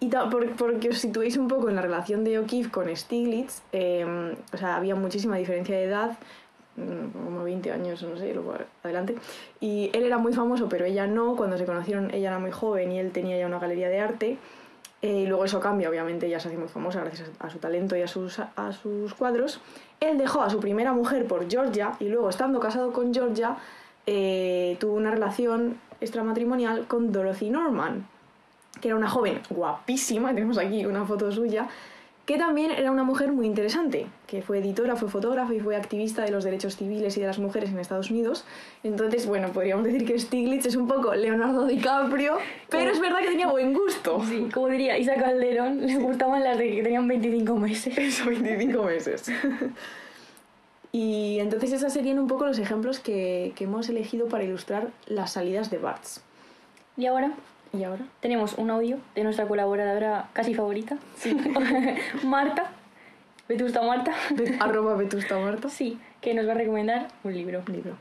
Y 0.00 0.08
por- 0.08 0.50
porque 0.56 0.90
os 0.90 0.98
situéis 0.98 1.36
un 1.38 1.48
poco 1.48 1.70
en 1.70 1.76
la 1.76 1.80
relación 1.82 2.24
de 2.24 2.38
O'Keeffe 2.38 2.70
con 2.70 2.94
Stiglitz, 2.94 3.62
eh, 3.72 4.04
o 4.52 4.56
sea, 4.58 4.76
había 4.76 4.94
muchísima 4.94 5.36
diferencia 5.36 5.74
de 5.76 5.84
edad, 5.84 6.18
mm, 6.76 7.24
como 7.24 7.44
20 7.44 7.72
años, 7.72 8.02
no 8.02 8.16
sé, 8.18 8.34
luego 8.34 8.54
adelante. 8.82 9.14
Y 9.60 9.88
él 9.94 10.02
era 10.04 10.18
muy 10.18 10.34
famoso, 10.34 10.68
pero 10.68 10.84
ella 10.84 11.06
no. 11.06 11.36
Cuando 11.36 11.56
se 11.56 11.64
conocieron, 11.64 12.12
ella 12.12 12.28
era 12.30 12.38
muy 12.38 12.50
joven 12.50 12.92
y 12.92 12.98
él 12.98 13.12
tenía 13.12 13.38
ya 13.38 13.46
una 13.46 13.58
galería 13.60 13.88
de 13.88 14.00
arte. 14.00 14.36
Eh, 15.04 15.24
y 15.24 15.26
luego 15.26 15.44
eso 15.44 15.60
cambia, 15.60 15.90
obviamente, 15.90 16.26
ella 16.26 16.40
se 16.40 16.48
hace 16.48 16.56
muy 16.56 16.68
famosa 16.68 17.02
gracias 17.02 17.30
a, 17.38 17.50
su 17.50 17.58
talento 17.58 17.94
y 17.94 18.00
a 18.00 18.08
sus, 18.08 18.40
sus 18.82 19.12
cuadros. 19.12 19.60
Él 20.00 20.16
dejó 20.16 20.40
a 20.40 20.48
su 20.48 20.60
primera 20.60 20.94
mujer 20.94 21.26
por 21.26 21.46
Georgia 21.46 21.92
y 22.00 22.08
luego, 22.08 22.30
estando 22.30 22.58
casado 22.58 22.90
con 22.90 23.12
Georgia, 23.12 23.58
eh, 24.06 24.78
tuvo 24.80 24.94
una 24.94 25.10
relación 25.10 25.78
extramatrimonial 26.00 26.86
con 26.86 27.12
Dorothy 27.12 27.50
Norman, 27.50 28.06
que 28.80 28.88
era 28.88 28.96
una 28.96 29.10
joven 29.10 29.42
guapísima, 29.50 30.30
tenemos 30.34 30.56
aquí 30.56 30.86
una 30.86 31.04
foto 31.04 31.30
suya, 31.30 31.68
que 32.26 32.38
también 32.38 32.70
era 32.70 32.90
una 32.90 33.04
mujer 33.04 33.32
muy 33.32 33.46
interesante, 33.46 34.06
que 34.26 34.40
fue 34.40 34.58
editora, 34.58 34.96
fue 34.96 35.10
fotógrafa 35.10 35.52
y 35.52 35.60
fue 35.60 35.76
activista 35.76 36.22
de 36.22 36.30
los 36.30 36.42
derechos 36.42 36.76
civiles 36.76 37.16
y 37.18 37.20
de 37.20 37.26
las 37.26 37.38
mujeres 37.38 37.70
en 37.70 37.78
Estados 37.78 38.10
Unidos. 38.10 38.44
Entonces, 38.82 39.26
bueno, 39.26 39.48
podríamos 39.52 39.84
decir 39.84 40.06
que 40.06 40.18
Stiglitz 40.18 40.64
es 40.66 40.76
un 40.76 40.88
poco 40.88 41.14
Leonardo 41.14 41.66
DiCaprio, 41.66 42.38
pero 42.70 42.90
es 42.90 43.00
verdad 43.00 43.18
que 43.20 43.28
tenía 43.28 43.48
buen 43.48 43.74
gusto. 43.74 44.22
Sí, 44.26 44.48
como 44.52 44.68
diría 44.68 44.96
Isa 44.96 45.16
Calderón, 45.16 45.86
le 45.86 45.96
gustaban 45.96 46.42
las 46.42 46.56
de 46.56 46.76
que 46.76 46.82
tenían 46.82 47.06
25 47.06 47.56
meses. 47.56 47.98
Eso, 47.98 48.26
25 48.26 48.82
meses. 48.84 49.30
y 50.92 51.38
entonces 51.40 51.72
esos 51.72 51.92
serían 51.92 52.18
un 52.18 52.26
poco 52.26 52.46
los 52.46 52.58
ejemplos 52.58 53.00
que, 53.00 53.52
que 53.54 53.64
hemos 53.64 53.90
elegido 53.90 54.28
para 54.28 54.44
ilustrar 54.44 54.88
las 55.06 55.32
salidas 55.32 55.68
de 55.68 55.76
Bartz. 55.76 56.22
Y 56.96 57.04
ahora 57.04 57.34
¿Y 57.76 57.82
ahora? 57.84 58.04
tenemos 58.20 58.54
un 58.54 58.70
audio 58.70 58.98
de 59.14 59.24
nuestra 59.24 59.46
colaboradora 59.48 60.28
casi 60.32 60.54
favorita, 60.54 60.98
Marta. 62.24 62.70
Vetusta 63.48 63.82
Marta. 63.82 64.14
De- 64.34 64.56
arroba 64.60 64.96
Vetusta 64.96 65.38
Marta. 65.38 65.68
Sí, 65.68 65.98
que 66.20 66.32
nos 66.34 66.46
va 66.46 66.52
a 66.52 66.54
recomendar 66.54 67.08
un 67.24 67.34
libro. 67.34 67.62
Libro. 67.70 67.96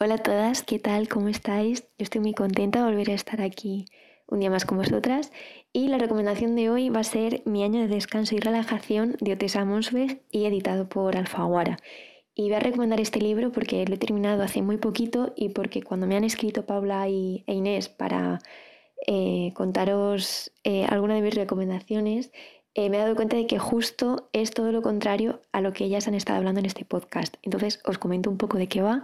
Hola 0.00 0.14
a 0.14 0.18
todas, 0.18 0.62
¿qué 0.62 0.78
tal? 0.78 1.08
¿Cómo 1.08 1.28
estáis? 1.28 1.82
Yo 1.98 2.04
estoy 2.04 2.20
muy 2.20 2.32
contenta 2.34 2.80
de 2.80 2.84
volver 2.86 3.10
a 3.10 3.14
estar 3.14 3.40
aquí 3.40 3.84
un 4.28 4.40
día 4.40 4.50
más 4.50 4.64
con 4.64 4.78
vosotras 4.78 5.32
y 5.72 5.88
la 5.88 5.98
recomendación 5.98 6.54
de 6.54 6.68
hoy 6.70 6.88
va 6.90 7.00
a 7.00 7.04
ser 7.04 7.42
Mi 7.46 7.64
año 7.64 7.80
de 7.80 7.88
descanso 7.88 8.34
y 8.34 8.40
relajación 8.40 9.16
de 9.20 9.32
Otessa 9.32 9.64
Monsweg 9.64 10.20
y 10.30 10.46
editado 10.46 10.88
por 10.88 11.16
Alfaguara. 11.16 11.78
Y 12.40 12.44
voy 12.44 12.54
a 12.54 12.60
recomendar 12.60 13.00
este 13.00 13.20
libro 13.20 13.50
porque 13.50 13.84
lo 13.84 13.96
he 13.96 13.98
terminado 13.98 14.44
hace 14.44 14.62
muy 14.62 14.76
poquito 14.76 15.32
y 15.34 15.48
porque 15.48 15.82
cuando 15.82 16.06
me 16.06 16.16
han 16.16 16.22
escrito 16.22 16.66
Paula 16.66 17.08
y, 17.08 17.42
e 17.48 17.54
Inés 17.54 17.88
para 17.88 18.38
eh, 19.08 19.50
contaros 19.56 20.52
eh, 20.62 20.84
alguna 20.88 21.16
de 21.16 21.22
mis 21.22 21.34
recomendaciones, 21.34 22.30
eh, 22.74 22.90
me 22.90 22.96
he 22.96 23.00
dado 23.00 23.16
cuenta 23.16 23.36
de 23.36 23.48
que 23.48 23.58
justo 23.58 24.28
es 24.32 24.52
todo 24.52 24.70
lo 24.70 24.82
contrario 24.82 25.40
a 25.50 25.60
lo 25.60 25.72
que 25.72 25.84
ellas 25.84 26.06
han 26.06 26.14
estado 26.14 26.38
hablando 26.38 26.60
en 26.60 26.66
este 26.66 26.84
podcast. 26.84 27.34
Entonces 27.42 27.80
os 27.84 27.98
comento 27.98 28.30
un 28.30 28.38
poco 28.38 28.56
de 28.56 28.68
qué 28.68 28.82
va 28.82 29.02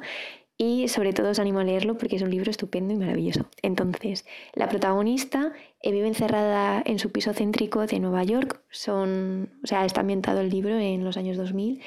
y 0.57 0.87
sobre 0.87 1.13
todo 1.13 1.31
os 1.31 1.41
animo 1.41 1.59
a 1.59 1.65
leerlo 1.65 1.99
porque 1.99 2.15
es 2.15 2.23
un 2.23 2.31
libro 2.31 2.53
estupendo 2.53 2.95
y 2.95 2.99
maravilloso. 2.99 3.47
Entonces, 3.63 4.27
la 4.53 4.69
protagonista 4.69 5.53
eh, 5.83 5.91
vive 5.91 6.07
encerrada 6.07 6.81
en 6.87 7.01
su 7.01 7.11
piso 7.11 7.35
céntrico 7.35 7.85
de 7.85 7.99
Nueva 7.99 8.23
York. 8.23 8.63
Son, 8.71 9.51
o 9.65 9.67
sea, 9.67 9.85
está 9.85 10.03
ambientado 10.03 10.41
el 10.41 10.51
libro 10.51 10.79
en 10.79 11.03
los 11.03 11.17
años 11.17 11.37
2000 11.37 11.83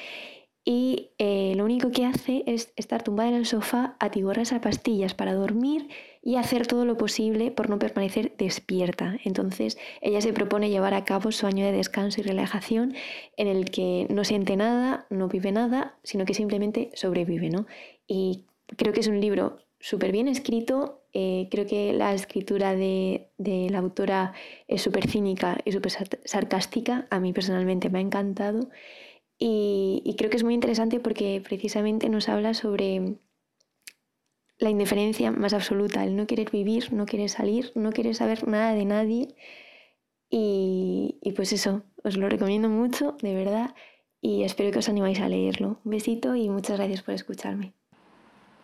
y 0.70 1.12
eh, 1.18 1.54
lo 1.56 1.64
único 1.64 1.92
que 1.92 2.04
hace 2.06 2.44
es 2.46 2.74
estar 2.76 3.02
tumbada 3.02 3.30
en 3.30 3.36
el 3.36 3.46
sofá, 3.46 3.96
atiborrarse 4.02 4.54
a 4.54 4.60
pastillas 4.60 5.14
para 5.14 5.34
dormir 5.34 5.88
y 6.22 6.36
hacer 6.36 6.68
todo 6.68 6.84
lo 6.84 6.98
posible 6.98 7.52
por 7.52 7.70
no 7.70 7.80
permanecer 7.80 8.34
despierta. 8.38 9.18
Entonces 9.24 9.78
ella 10.02 10.20
se 10.20 10.34
propone 10.34 10.70
llevar 10.70 10.94
a 10.94 11.06
cabo 11.06 11.32
su 11.32 11.48
año 11.48 11.64
de 11.66 11.72
descanso 11.72 12.20
y 12.20 12.26
relajación 12.26 12.96
en 13.38 13.48
el 13.48 13.72
que 13.72 14.08
no 14.10 14.26
siente 14.26 14.58
nada, 14.58 15.06
no 15.10 15.30
vive 15.30 15.54
nada, 15.54 15.96
sino 16.04 16.26
que 16.26 16.34
simplemente 16.34 16.92
sobrevive. 16.96 17.50
¿no? 17.50 17.66
Y 18.06 18.44
creo 18.76 18.92
que 18.92 19.00
es 19.00 19.08
un 19.08 19.22
libro 19.22 19.60
súper 19.80 20.12
bien 20.12 20.28
escrito. 20.28 21.02
eh, 21.14 21.48
creo 21.50 21.66
que 21.66 21.94
la 21.94 22.14
escritura 22.14 22.76
de, 22.76 23.30
de 23.38 23.70
la 23.70 23.80
autora 23.80 24.34
es 24.68 24.82
súper 24.82 25.08
cínica 25.08 25.58
y 25.64 25.72
súper 25.72 25.92
sar- 25.94 26.20
sarcástica. 26.26 27.08
A 27.10 27.22
mí 27.22 27.32
personalmente 27.32 27.90
me 27.90 28.00
ha 28.00 28.02
encantado. 28.02 28.68
Y, 29.40 30.16
creo 30.18 30.30
que 30.30 30.38
es 30.38 30.44
muy 30.44 30.54
interesante 30.56 31.00
porque 31.00 31.42
precisamente 31.48 32.10
nos 32.10 32.28
habla 32.30 32.54
sobre 32.54 33.20
la 34.58 34.70
indiferencia 34.70 35.32
más 35.32 35.54
absoluta, 35.54 36.04
el 36.04 36.16
no 36.16 36.26
querer 36.26 36.50
vivir, 36.50 36.92
no 36.92 37.06
querer 37.06 37.30
salir, 37.30 37.72
no 37.76 37.92
querer 37.92 38.16
saber 38.16 38.48
nada 38.48 38.74
de 38.74 38.86
nadie. 38.86 39.36
Y, 40.30 41.20
y 41.22 41.32
pues 41.34 41.54
eso, 41.54 41.84
os 42.04 42.18
lo 42.18 42.30
recomiendo 42.30 42.70
mucho, 42.70 43.18
de 43.22 43.36
verdad, 43.36 43.76
y 44.22 44.44
espero 44.44 44.72
que 44.72 44.80
os 44.80 44.90
animáis 44.90 45.20
a 45.20 45.30
leerlo. 45.30 45.80
Un 45.86 45.92
besito 45.92 46.36
y 46.36 46.50
muchas 46.50 46.78
gracias 46.78 47.04
por 47.04 47.14
escucharme. 47.14 47.77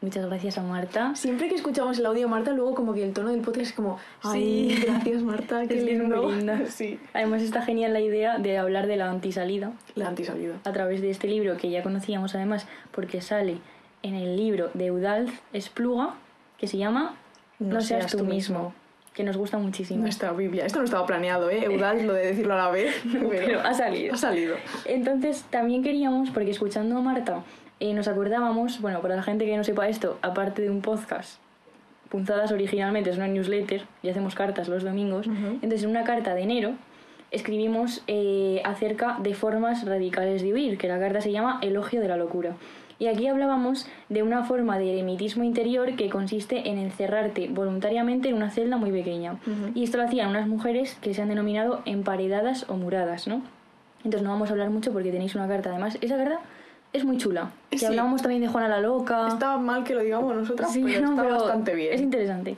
Muchas 0.03 0.25
gracias 0.25 0.57
a 0.57 0.63
Marta. 0.63 1.15
Siempre 1.15 1.47
que 1.47 1.55
escuchamos 1.55 1.97
el 1.97 2.05
audio 2.05 2.21
de 2.23 2.27
Marta, 2.27 2.51
luego 2.51 2.75
como 2.75 2.93
que 2.93 3.03
el 3.05 3.13
tono 3.13 3.29
del 3.29 3.39
podcast 3.39 3.67
es 3.67 3.73
como, 3.73 3.97
ay, 4.21 4.69
Sí. 4.75 4.83
gracias 4.85 5.21
Marta, 5.23 5.61
qué 5.67 5.77
Es 5.77 5.83
muy 5.83 5.93
lindo. 5.93 6.29
linda. 6.29 6.61
Sí. 6.69 6.99
Además 7.13 7.41
está 7.41 7.61
genial 7.61 7.93
la 7.93 8.01
idea 8.01 8.37
de 8.37 8.57
hablar 8.57 8.87
de 8.87 8.97
la 8.97 9.09
antisalida 9.09 9.71
La 9.95 10.09
antisalida. 10.09 10.55
a 10.65 10.73
través 10.73 11.01
de 11.01 11.09
este 11.09 11.27
libro 11.29 11.55
que 11.55 11.69
ya 11.69 11.81
conocíamos 11.83 12.35
además 12.35 12.67
porque 12.91 13.21
sale 13.21 13.59
en 14.01 14.15
el 14.15 14.35
libro 14.35 14.69
de 14.73 14.87
Eudald 14.87 15.29
Espluga 15.53 16.15
que 16.57 16.67
se 16.67 16.77
llama 16.77 17.15
No, 17.59 17.79
seas, 17.79 18.11
tú 18.11 18.25
mismo, 18.25 18.73
que 19.13 19.23
nos 19.23 19.37
gusta 19.37 19.57
muchísimo. 19.57 20.01
Nuestra 20.01 20.33
Biblia. 20.33 20.65
Esto 20.65 20.79
no 20.79 20.85
estaba 20.85 21.05
planeado, 21.05 21.49
¿eh? 21.49 21.63
Eudal, 21.63 22.05
lo 22.05 22.11
de 22.13 22.25
decirlo 22.27 22.55
a 22.55 22.57
la 22.57 22.69
vez. 22.71 22.93
Pero, 23.13 23.29
pero 23.29 23.61
ha 23.61 23.73
salido. 23.73 24.13
Ha 24.15 24.17
salido. 24.17 24.57
Entonces 24.83 25.45
también 25.49 25.81
queríamos, 25.81 26.29
porque 26.31 26.51
escuchando 26.51 26.97
a 26.97 27.01
Marta, 27.01 27.43
eh, 27.83 27.93
nos 27.93 28.07
acordábamos, 28.07 28.79
bueno, 28.79 29.01
para 29.01 29.17
la 29.17 29.23
gente 29.23 29.45
que 29.45 29.57
no 29.57 29.65
sepa 29.65 29.89
esto, 29.89 30.17
aparte 30.21 30.61
de 30.61 30.69
un 30.69 30.81
podcast, 30.81 31.41
Punzadas 32.07 32.51
originalmente 32.53 33.09
es 33.09 33.17
una 33.17 33.27
newsletter 33.27 33.83
y 34.01 34.07
hacemos 34.07 34.35
cartas 34.35 34.69
los 34.69 34.83
domingos, 34.83 35.27
entonces 35.27 35.83
en 35.83 35.89
una 35.89 36.05
carta 36.05 36.33
de 36.33 36.43
enero 36.43 36.73
escribimos 37.31 38.01
eh, 38.07 38.61
acerca 38.63 39.17
de 39.19 39.33
formas 39.33 39.83
radicales 39.85 40.43
de 40.43 40.53
huir, 40.53 40.77
que 40.77 40.87
la 40.87 40.97
carta 40.97 41.19
se 41.19 41.33
llama 41.33 41.59
Elogio 41.61 41.99
de 41.99 42.07
la 42.07 42.15
locura. 42.15 42.55
Y 42.99 43.07
aquí 43.07 43.27
hablábamos 43.27 43.85
de 44.07 44.23
una 44.23 44.45
forma 44.45 44.77
de 44.77 44.93
eremitismo 44.93 45.43
interior 45.43 45.97
que 45.97 46.09
consiste 46.09 46.69
en 46.69 46.77
encerrarte 46.77 47.49
voluntariamente 47.49 48.29
en 48.29 48.35
una 48.35 48.49
celda 48.49 48.77
muy 48.77 48.91
pequeña. 48.91 49.33
Ujú. 49.33 49.71
Y 49.75 49.83
esto 49.83 49.97
lo 49.97 50.03
hacían 50.03 50.29
unas 50.29 50.47
mujeres 50.47 50.95
que 51.01 51.13
se 51.13 51.21
han 51.21 51.27
denominado 51.27 51.81
emparedadas 51.85 52.69
o 52.69 52.75
muradas, 52.75 53.27
¿no? 53.27 53.41
Entonces 54.05 54.21
no 54.21 54.29
vamos 54.29 54.49
a 54.49 54.53
hablar 54.53 54.69
mucho 54.69 54.93
porque 54.93 55.11
tenéis 55.11 55.35
una 55.35 55.47
carta. 55.49 55.71
Además, 55.71 55.97
esa 55.99 56.15
carta 56.15 56.39
es 56.93 57.03
muy 57.03 57.17
chula. 57.17 57.49
Que 57.69 57.79
Sí. 57.79 57.85
hablábamos 57.85 58.21
también 58.21 58.41
de 58.41 58.47
Juana 58.47 58.67
la 58.67 58.79
Loca. 58.79 59.27
Está 59.27 59.57
mal 59.57 59.83
que 59.83 59.93
lo 59.95 60.01
digamos 60.01 60.35
nosotras, 60.35 60.71
Sí, 60.71 60.81
pero 60.85 61.01
no, 61.01 61.11
está 61.11 61.23
pero 61.23 61.35
bastante 61.39 61.75
bien. 61.75 61.93
Es 61.93 62.01
interesante. 62.01 62.55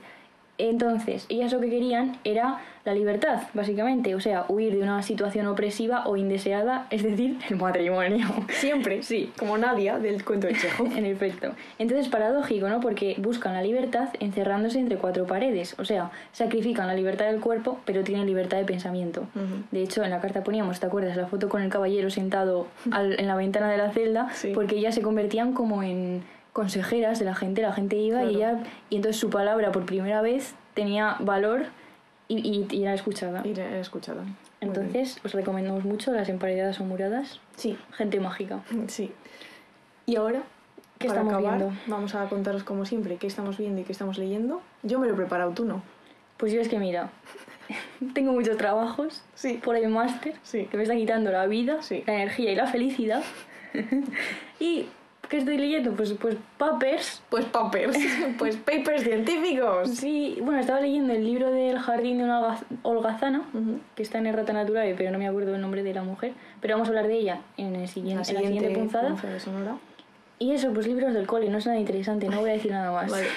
Entonces, 0.58 1.26
ellas 1.28 1.52
lo 1.52 1.60
que 1.60 1.68
querían 1.70 2.16
era 2.24 2.58
la 2.84 2.94
libertad, 2.94 3.42
básicamente. 3.52 4.14
O 4.14 4.20
sea, 4.20 4.44
huir 4.48 4.74
de 4.76 4.82
una 4.82 5.02
situación 5.02 5.46
opresiva 5.48 6.06
o 6.06 6.16
indeseada, 6.16 6.86
es 6.90 7.02
decir, 7.02 7.38
el 7.50 7.56
matrimonio. 7.56 8.26
Siempre. 8.50 9.02
Sí. 9.02 9.32
Como 9.38 9.58
Nadia 9.58 9.98
del 9.98 10.24
cuento 10.24 10.46
de 10.46 10.54
Chejo. 10.54 10.86
En 10.96 11.04
efecto. 11.04 11.52
Entonces, 11.78 12.08
paradójico, 12.08 12.68
¿no? 12.68 12.80
Porque 12.80 13.16
buscan 13.18 13.52
la 13.54 13.62
libertad 13.62 14.08
encerrándose 14.20 14.78
entre 14.78 14.96
cuatro 14.98 15.26
paredes. 15.26 15.74
O 15.78 15.84
sea, 15.84 16.10
sacrifican 16.32 16.86
la 16.86 16.94
libertad 16.94 17.26
del 17.26 17.40
cuerpo, 17.40 17.80
pero 17.84 18.02
tienen 18.04 18.26
libertad 18.26 18.56
de 18.58 18.64
pensamiento. 18.64 19.26
De 19.72 19.82
hecho, 19.82 20.04
en 20.04 20.10
la 20.10 20.20
carta 20.20 20.42
poníamos, 20.44 20.80
¿te 20.80 20.86
acuerdas? 20.86 21.16
La 21.16 21.26
foto 21.26 21.48
con 21.48 21.62
el 21.62 21.68
caballero 21.70 22.08
sentado 22.10 22.66
al- 22.90 23.18
en 23.20 23.26
la 23.26 23.34
ventana 23.36 23.70
de 23.70 23.76
la 23.78 23.90
celda, 23.90 24.28
Sí. 24.32 24.52
porque 24.54 24.76
ellas 24.76 24.94
se 24.94 25.02
convertían 25.02 25.52
como 25.52 25.82
en 25.82 26.22
consejeras 26.56 27.18
de 27.18 27.26
la 27.26 27.34
gente, 27.34 27.60
la 27.60 27.74
gente 27.74 27.96
iba 27.96 28.24
y 28.24 28.34
Claro. 28.36 28.56
ella, 28.58 28.64
y 28.88 28.96
entonces 28.96 29.20
su 29.20 29.28
palabra 29.28 29.72
por 29.72 29.84
primera 29.84 30.22
vez 30.22 30.54
tenía 30.72 31.16
valor 31.20 31.66
y, 32.28 32.38
y- 32.38 32.66
y 32.74 32.82
era 32.82 32.94
escuchada. 32.94 33.42
Y. 33.44 33.48
Muy 33.48 33.54
bien. 33.54 34.26
Entonces, 34.62 35.20
os 35.22 35.34
recomendamos 35.34 35.84
mucho 35.84 36.12
las 36.12 36.30
emparedadas 36.30 36.80
o 36.80 36.84
muradas. 36.84 37.40
Sí, 37.56 37.76
Gente 37.92 38.20
mágica. 38.20 38.60
sí. 38.86 39.12
Y 40.06 40.16
ahora, 40.16 40.40
¿Qué 40.98 41.08
para 41.08 41.20
estamos 41.20 41.34
acabar, 41.34 41.58
viendo? 41.58 41.76
vamos 41.88 42.14
a 42.14 42.26
contaros 42.30 42.64
como 42.64 42.86
siempre 42.86 43.16
qué 43.16 43.26
estamos 43.26 43.58
viendo 43.58 43.82
y 43.82 43.84
qué 43.84 43.92
estamos 43.92 44.16
leyendo. 44.16 44.62
Yo 44.82 44.98
me 44.98 45.06
lo 45.08 45.12
he 45.12 45.16
preparado, 45.16 45.50
tú 45.52 45.66
no. 45.66 45.82
Pues 46.38 46.52
yo 46.54 46.60
es 46.62 46.68
que 46.68 46.78
mira, 46.78 47.10
tengo 48.14 48.32
muchos 48.32 48.56
trabajos 48.56 49.22
Sí. 49.34 49.60
por 49.62 49.76
el 49.76 49.88
máster 49.90 50.34
Sí. 50.42 50.64
que 50.70 50.78
me 50.78 50.84
está 50.84 50.94
quitando 50.96 51.30
la 51.30 51.46
vida, 51.46 51.82
Sí. 51.82 52.02
la 52.06 52.14
energía 52.14 52.50
y 52.52 52.54
la 52.54 52.66
felicidad. 52.66 53.22
y 54.58 54.86
¿qué 55.28 55.38
estoy 55.38 55.58
leyendo? 55.58 55.92
Pues, 55.92 56.12
pues 56.14 56.36
papers. 56.58 57.22
Pues 57.28 57.44
papers, 57.46 57.96
pues 58.38 58.56
papers 58.56 59.02
científicos. 59.02 59.90
Sí, 59.90 60.38
bueno, 60.42 60.60
estaba 60.60 60.80
leyendo 60.80 61.12
el 61.12 61.24
libro 61.24 61.50
del 61.50 61.78
jardín 61.78 62.18
de 62.18 62.24
una 62.24 62.40
holgaz- 62.40 62.64
holgazana, 62.82 63.42
que 63.94 64.02
está 64.02 64.18
en 64.18 64.26
Errata 64.26 64.52
Naturae, 64.52 64.94
pero 64.94 65.10
no 65.10 65.18
me 65.18 65.26
acuerdo 65.28 65.54
el 65.54 65.60
nombre 65.60 65.82
de 65.82 65.94
la 65.94 66.02
mujer. 66.02 66.32
Pero 66.60 66.74
vamos 66.74 66.88
a 66.88 66.90
hablar 66.90 67.06
de 67.06 67.14
ella 67.14 67.40
en, 67.56 67.76
el 67.76 67.88
siguiente, 67.88 68.30
en 68.30 68.34
la 68.36 68.42
siguiente 68.42 68.70
punzada. 68.70 69.08
punzada 69.08 69.40
sonora. 69.40 69.76
Y 70.38 70.52
eso, 70.52 70.72
pues 70.72 70.86
libros 70.86 71.14
del 71.14 71.26
cole, 71.26 71.48
no 71.48 71.58
es 71.58 71.66
nada 71.66 71.78
interesante, 71.78 72.28
no 72.28 72.40
voy 72.40 72.50
a 72.50 72.52
decir 72.54 72.70
nada 72.70 72.92
más. 72.92 73.10
Vale. 73.10 73.26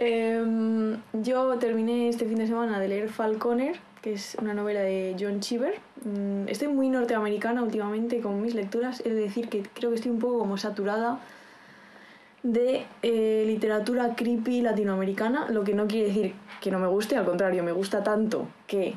Em, 0.00 0.96
yo 1.12 1.58
terminé 1.58 2.08
este 2.08 2.24
fin 2.24 2.38
de 2.38 2.46
semana 2.46 2.78
de 2.78 2.86
leer 2.86 3.08
Falconer, 3.08 3.80
es 4.12 4.36
una 4.40 4.54
novela 4.54 4.80
de 4.80 5.16
John 5.18 5.40
Cheever. 5.40 5.74
Mm, 6.04 6.48
estoy 6.48 6.68
muy 6.68 6.88
norteamericana 6.88 7.62
últimamente 7.62 8.20
con 8.20 8.40
mis 8.40 8.54
lecturas, 8.54 9.00
es 9.00 9.14
decir, 9.14 9.48
que 9.48 9.62
creo 9.62 9.90
que 9.90 9.96
estoy 9.96 10.10
un 10.10 10.18
poco 10.18 10.38
como 10.38 10.56
saturada 10.56 11.20
de 12.42 12.86
eh, 13.02 13.44
literatura 13.46 14.14
creepy 14.14 14.62
latinoamericana, 14.62 15.48
lo 15.50 15.64
que 15.64 15.74
no 15.74 15.86
quiere 15.86 16.08
decir 16.08 16.34
que 16.60 16.70
no 16.70 16.78
me 16.78 16.86
guste, 16.86 17.16
al 17.16 17.24
contrario, 17.24 17.62
me 17.62 17.72
gusta 17.72 18.02
tanto 18.02 18.48
que 18.66 18.94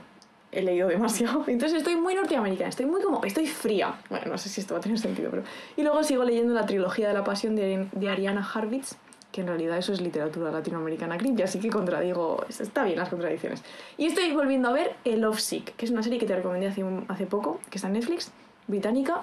he 0.51 0.61
leído 0.61 0.87
demasiado. 0.87 1.43
Entonces 1.47 1.79
estoy 1.79 1.95
muy 1.95 2.15
norteamericana, 2.15 2.69
estoy 2.69 2.85
muy 2.85 3.01
como, 3.01 3.23
estoy 3.23 3.47
fría. 3.47 3.95
Bueno, 4.09 4.27
no 4.27 4.37
sé 4.37 4.49
si 4.49 4.61
esto 4.61 4.73
va 4.75 4.79
a 4.79 4.83
tener 4.83 4.99
sentido, 4.99 5.29
pero... 5.31 5.43
Y 5.75 5.81
luego 5.81 6.03
sigo 6.03 6.23
leyendo 6.23 6.53
la 6.53 6.65
trilogía 6.65 7.07
de 7.07 7.13
la 7.13 7.23
pasión 7.23 7.55
de, 7.55 7.87
de 7.91 8.09
Ariana 8.09 8.47
Harvitz, 8.53 8.95
que 9.31 9.41
en 9.41 9.47
realidad 9.47 9.77
eso 9.77 9.93
es 9.93 10.01
literatura 10.01 10.51
latinoamericana 10.51 11.17
cringe, 11.17 11.43
así 11.43 11.59
que 11.59 11.69
contradigo, 11.69 12.43
está 12.49 12.83
bien 12.83 12.97
las 12.99 13.09
contradicciones. 13.09 13.63
Y 13.97 14.07
estoy 14.07 14.31
volviendo 14.33 14.69
a 14.69 14.73
ver 14.73 14.95
El 15.05 15.21
Love 15.21 15.39
Sick, 15.39 15.75
que 15.75 15.85
es 15.85 15.91
una 15.91 16.03
serie 16.03 16.19
que 16.19 16.25
te 16.25 16.35
recomendé 16.35 16.67
hace, 16.67 16.83
un- 16.83 17.05
hace 17.07 17.25
poco, 17.25 17.59
que 17.69 17.77
está 17.77 17.87
en 17.87 17.93
Netflix, 17.93 18.31
británica. 18.67 19.21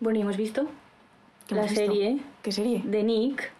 Bueno, 0.00 0.18
y 0.18 0.22
hemos 0.22 0.36
visto 0.36 0.66
¿Qué 1.48 1.54
la 1.56 1.62
hemos 1.62 1.70
visto? 1.72 1.86
serie 1.92 2.18
¿Qué 2.42 2.52
serie? 2.52 2.82
de 2.84 3.02
Nick, 3.02 3.50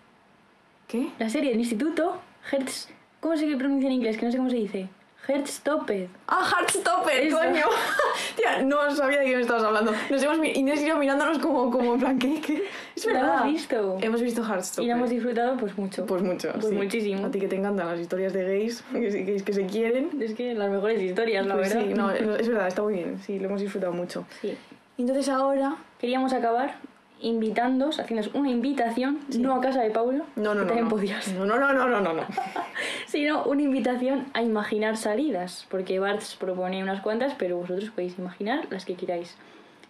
¿Qué? 0.86 1.08
la 1.18 1.28
serie 1.28 1.50
del 1.50 1.58
instituto, 1.60 2.16
Hertz... 2.52 2.88
¿Cómo 3.20 3.36
se 3.36 3.46
pronuncia 3.56 3.88
en 3.88 3.94
inglés? 3.94 4.16
Que 4.16 4.26
no 4.26 4.30
sé 4.30 4.38
cómo 4.38 4.48
se 4.50 4.54
dice. 4.56 4.88
Heartstopper. 5.28 6.08
¡Ah, 6.26 6.42
Heartstopper, 6.50 7.20
Eso. 7.26 7.36
coño! 7.38 7.62
Tía, 8.36 8.62
no 8.62 8.90
sabía 8.94 9.18
de 9.20 9.26
qué 9.26 9.36
me 9.36 9.42
estabas 9.42 9.62
hablando. 9.64 9.92
Nos 10.10 10.22
hemos 10.22 10.38
Inés 10.46 10.80
y 10.82 10.86
yo 10.88 10.96
mirándonos 10.96 11.38
como, 11.38 11.70
como 11.70 11.94
en 11.94 12.00
plan, 12.00 12.18
¿qué? 12.18 12.40
qué? 12.40 12.64
Es 12.96 13.04
verdad. 13.06 13.40
hemos 13.42 13.52
visto. 13.52 13.98
Hemos 14.00 14.22
visto 14.22 14.40
Y 14.40 14.44
Heartstopper. 14.46 14.88
la 14.88 14.94
hemos 14.94 15.10
disfrutado 15.10 15.56
pues 15.58 15.76
mucho. 15.76 16.06
Pues 16.06 16.22
mucho, 16.22 16.50
Pues 16.52 16.66
sí. 16.66 16.74
muchísimo. 16.74 17.26
A 17.26 17.30
ti 17.30 17.40
que 17.40 17.48
te 17.48 17.56
encantan 17.56 17.86
las 17.86 18.00
historias 18.00 18.32
de 18.32 18.44
gays, 18.44 18.82
que, 18.92 19.10
se- 19.10 19.24
que, 19.26 19.36
que 19.44 19.52
se 19.52 19.66
quieren. 19.66 20.10
Es 20.22 20.34
que 20.34 20.54
las 20.54 20.70
mejores 20.70 21.00
historias, 21.02 21.46
la 21.46 21.54
Pues 21.56 21.74
verdad. 21.74 21.86
sí, 21.88 21.94
no, 21.94 22.10
es 22.36 22.48
verdad, 22.48 22.68
está 22.68 22.82
muy 22.82 22.94
bien. 22.94 23.20
Sí, 23.26 23.38
lo 23.38 23.46
hemos 23.48 23.60
disfrutado 23.60 23.92
mucho. 23.92 24.24
Sí. 24.40 24.56
Y 24.96 25.02
entonces 25.02 25.28
ahora... 25.28 25.76
Queríamos 26.00 26.32
acabar 26.32 26.76
invitándos, 27.20 27.98
haciéndoos 27.98 28.32
una 28.34 28.50
invitación, 28.50 29.20
no 29.38 29.54
a 29.54 29.60
casa 29.60 29.82
de 29.82 29.90
Paulo, 29.90 30.24
No, 30.36 30.54
no, 30.54 30.60
que 30.62 30.66
también 30.66 30.84
no. 30.84 30.90
podías, 30.90 31.28
No, 31.32 31.44
no, 31.46 31.58
no, 31.58 31.72
no, 31.72 31.88
no, 31.88 32.00
no. 32.00 32.12
no. 32.14 32.22
sino 33.06 33.44
una 33.44 33.62
invitación 33.62 34.26
a 34.34 34.42
imaginar 34.42 34.96
salidas, 34.96 35.66
porque 35.70 35.98
Bartz 35.98 36.36
propone 36.36 36.82
unas 36.82 37.00
cuantas, 37.00 37.34
pero 37.38 37.56
vosotros 37.56 37.90
podéis 37.90 38.18
imaginar 38.18 38.66
las 38.70 38.84
que 38.84 38.94
queráis. 38.94 39.36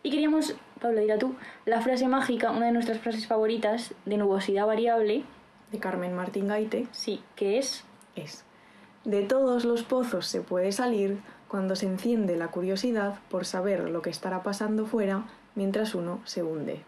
Y 0.02 0.10
queríamos, 0.10 0.54
Pablo, 0.80 1.00
dirá 1.00 1.18
tú, 1.18 1.34
la 1.66 1.80
frase 1.80 2.08
mágica, 2.08 2.50
una 2.50 2.66
de 2.66 2.72
nuestras 2.72 2.98
frases 2.98 3.26
favoritas 3.26 3.94
de 4.06 4.16
nubosidad 4.16 4.66
variable, 4.66 5.24
De 5.72 5.78
Carmen 5.78 6.14
Martín 6.14 6.48
Gaite 6.48 6.86
sí, 6.92 7.22
que 7.36 7.58
es 7.58 7.84
es... 8.16 8.44
De 9.04 9.22
todos 9.22 9.64
los 9.64 9.84
pozos 9.84 10.26
se 10.26 10.40
puede 10.40 10.72
salir 10.72 11.18
cuando 11.46 11.76
se 11.76 11.86
enciende 11.86 12.36
la 12.36 12.48
curiosidad 12.48 13.14
por 13.30 13.46
saber 13.46 13.88
lo 13.88 14.02
que 14.02 14.10
estará 14.10 14.42
pasando 14.42 14.86
fuera 14.86 15.24
mientras 15.54 15.94
uno 15.94 16.20
se 16.24 16.42
hunde. 16.42 16.82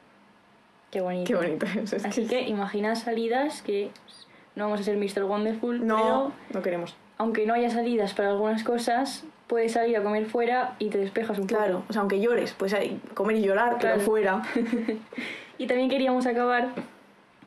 Qué 0.90 1.00
bonito. 1.00 1.26
Qué 1.26 1.34
bonito 1.34 1.66
es. 1.96 2.04
Así 2.04 2.26
que 2.26 2.42
imaginad 2.42 2.94
salidas 2.96 3.62
que 3.62 3.90
no 4.56 4.64
vamos 4.64 4.80
a 4.80 4.82
ser 4.84 4.96
Mr. 4.96 5.24
Wonderful, 5.24 5.86
No, 5.86 5.96
pero 5.96 6.32
no 6.54 6.62
queremos. 6.62 6.94
aunque 7.18 7.46
no 7.46 7.54
haya 7.54 7.70
salidas 7.70 8.14
para 8.14 8.30
algunas 8.30 8.64
cosas, 8.64 9.24
puedes 9.46 9.72
salir 9.72 9.96
a 9.96 10.02
comer 10.02 10.26
fuera 10.26 10.74
y 10.78 10.88
te 10.90 10.98
despejas 10.98 11.38
un 11.38 11.46
Claro, 11.46 11.78
poco. 11.80 11.86
o 11.90 11.92
sea, 11.92 12.00
aunque 12.00 12.20
llores, 12.20 12.52
pues 12.58 12.72
hay 12.74 13.00
comer 13.14 13.36
y 13.36 13.42
llorar, 13.42 13.78
Claro. 13.78 13.96
pero 13.96 14.00
fuera. 14.06 14.42
Y 15.58 15.66
también 15.66 15.90
queríamos 15.90 16.24
acabar 16.26 16.70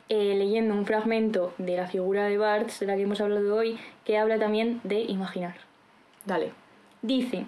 eh, 0.09 0.35
leyendo 0.37 0.75
un 0.75 0.85
fragmento 0.85 1.51
de 1.57 1.75
la 1.77 1.87
figura 1.87 2.25
de 2.25 2.37
Barthes, 2.37 2.79
de 2.79 2.85
la 2.85 2.95
que 2.95 3.01
hemos 3.01 3.19
hablado 3.21 3.55
hoy, 3.55 3.79
que 4.05 4.19
habla 4.19 4.37
también 4.37 4.79
de 4.83 4.99
imaginar. 5.01 5.55
Dale. 6.23 6.51
Dice, 7.01 7.45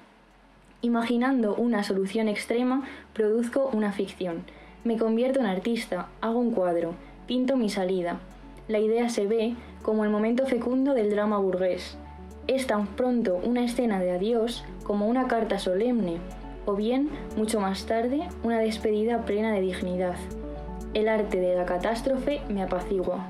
imaginando 0.82 1.54
una 1.56 1.84
solución 1.84 2.28
extrema, 2.28 2.84
produzco 3.14 3.70
una 3.74 3.92
ficción. 3.92 4.44
Me 4.86 4.98
convierto 4.98 5.40
en 5.40 5.48
artista, 5.48 6.10
hago 6.22 6.38
un 6.38 6.52
cuadro, 6.52 6.94
pinto 7.26 7.58
mi 7.58 7.70
salida. 7.72 8.20
La 8.68 8.78
idea 8.78 9.10
se 9.10 9.26
ve 9.26 9.56
como 9.82 10.04
el 10.04 10.12
momento 10.12 10.46
fecundo 10.46 10.94
del 10.94 11.10
drama 11.10 11.40
burgués. 11.40 11.98
Es 12.46 12.68
tan 12.68 12.86
pronto 12.86 13.42
una 13.44 13.66
escena 13.66 14.00
de 14.00 14.12
adiós 14.12 14.64
como 14.84 15.08
una 15.08 15.28
carta 15.28 15.58
solemne, 15.58 16.18
o 16.68 16.76
bien, 16.76 17.10
mucho 17.36 17.60
más 17.60 17.88
tarde, 17.88 18.30
una 18.44 18.60
despedida 18.60 19.26
plena 19.26 19.52
de 19.54 19.62
dignidad. 19.62 20.18
El 20.94 21.10
arte 21.10 21.40
de 21.40 21.56
la 21.56 21.66
catástrofe 21.66 22.42
me 22.48 22.62
apacigua. 22.62 23.26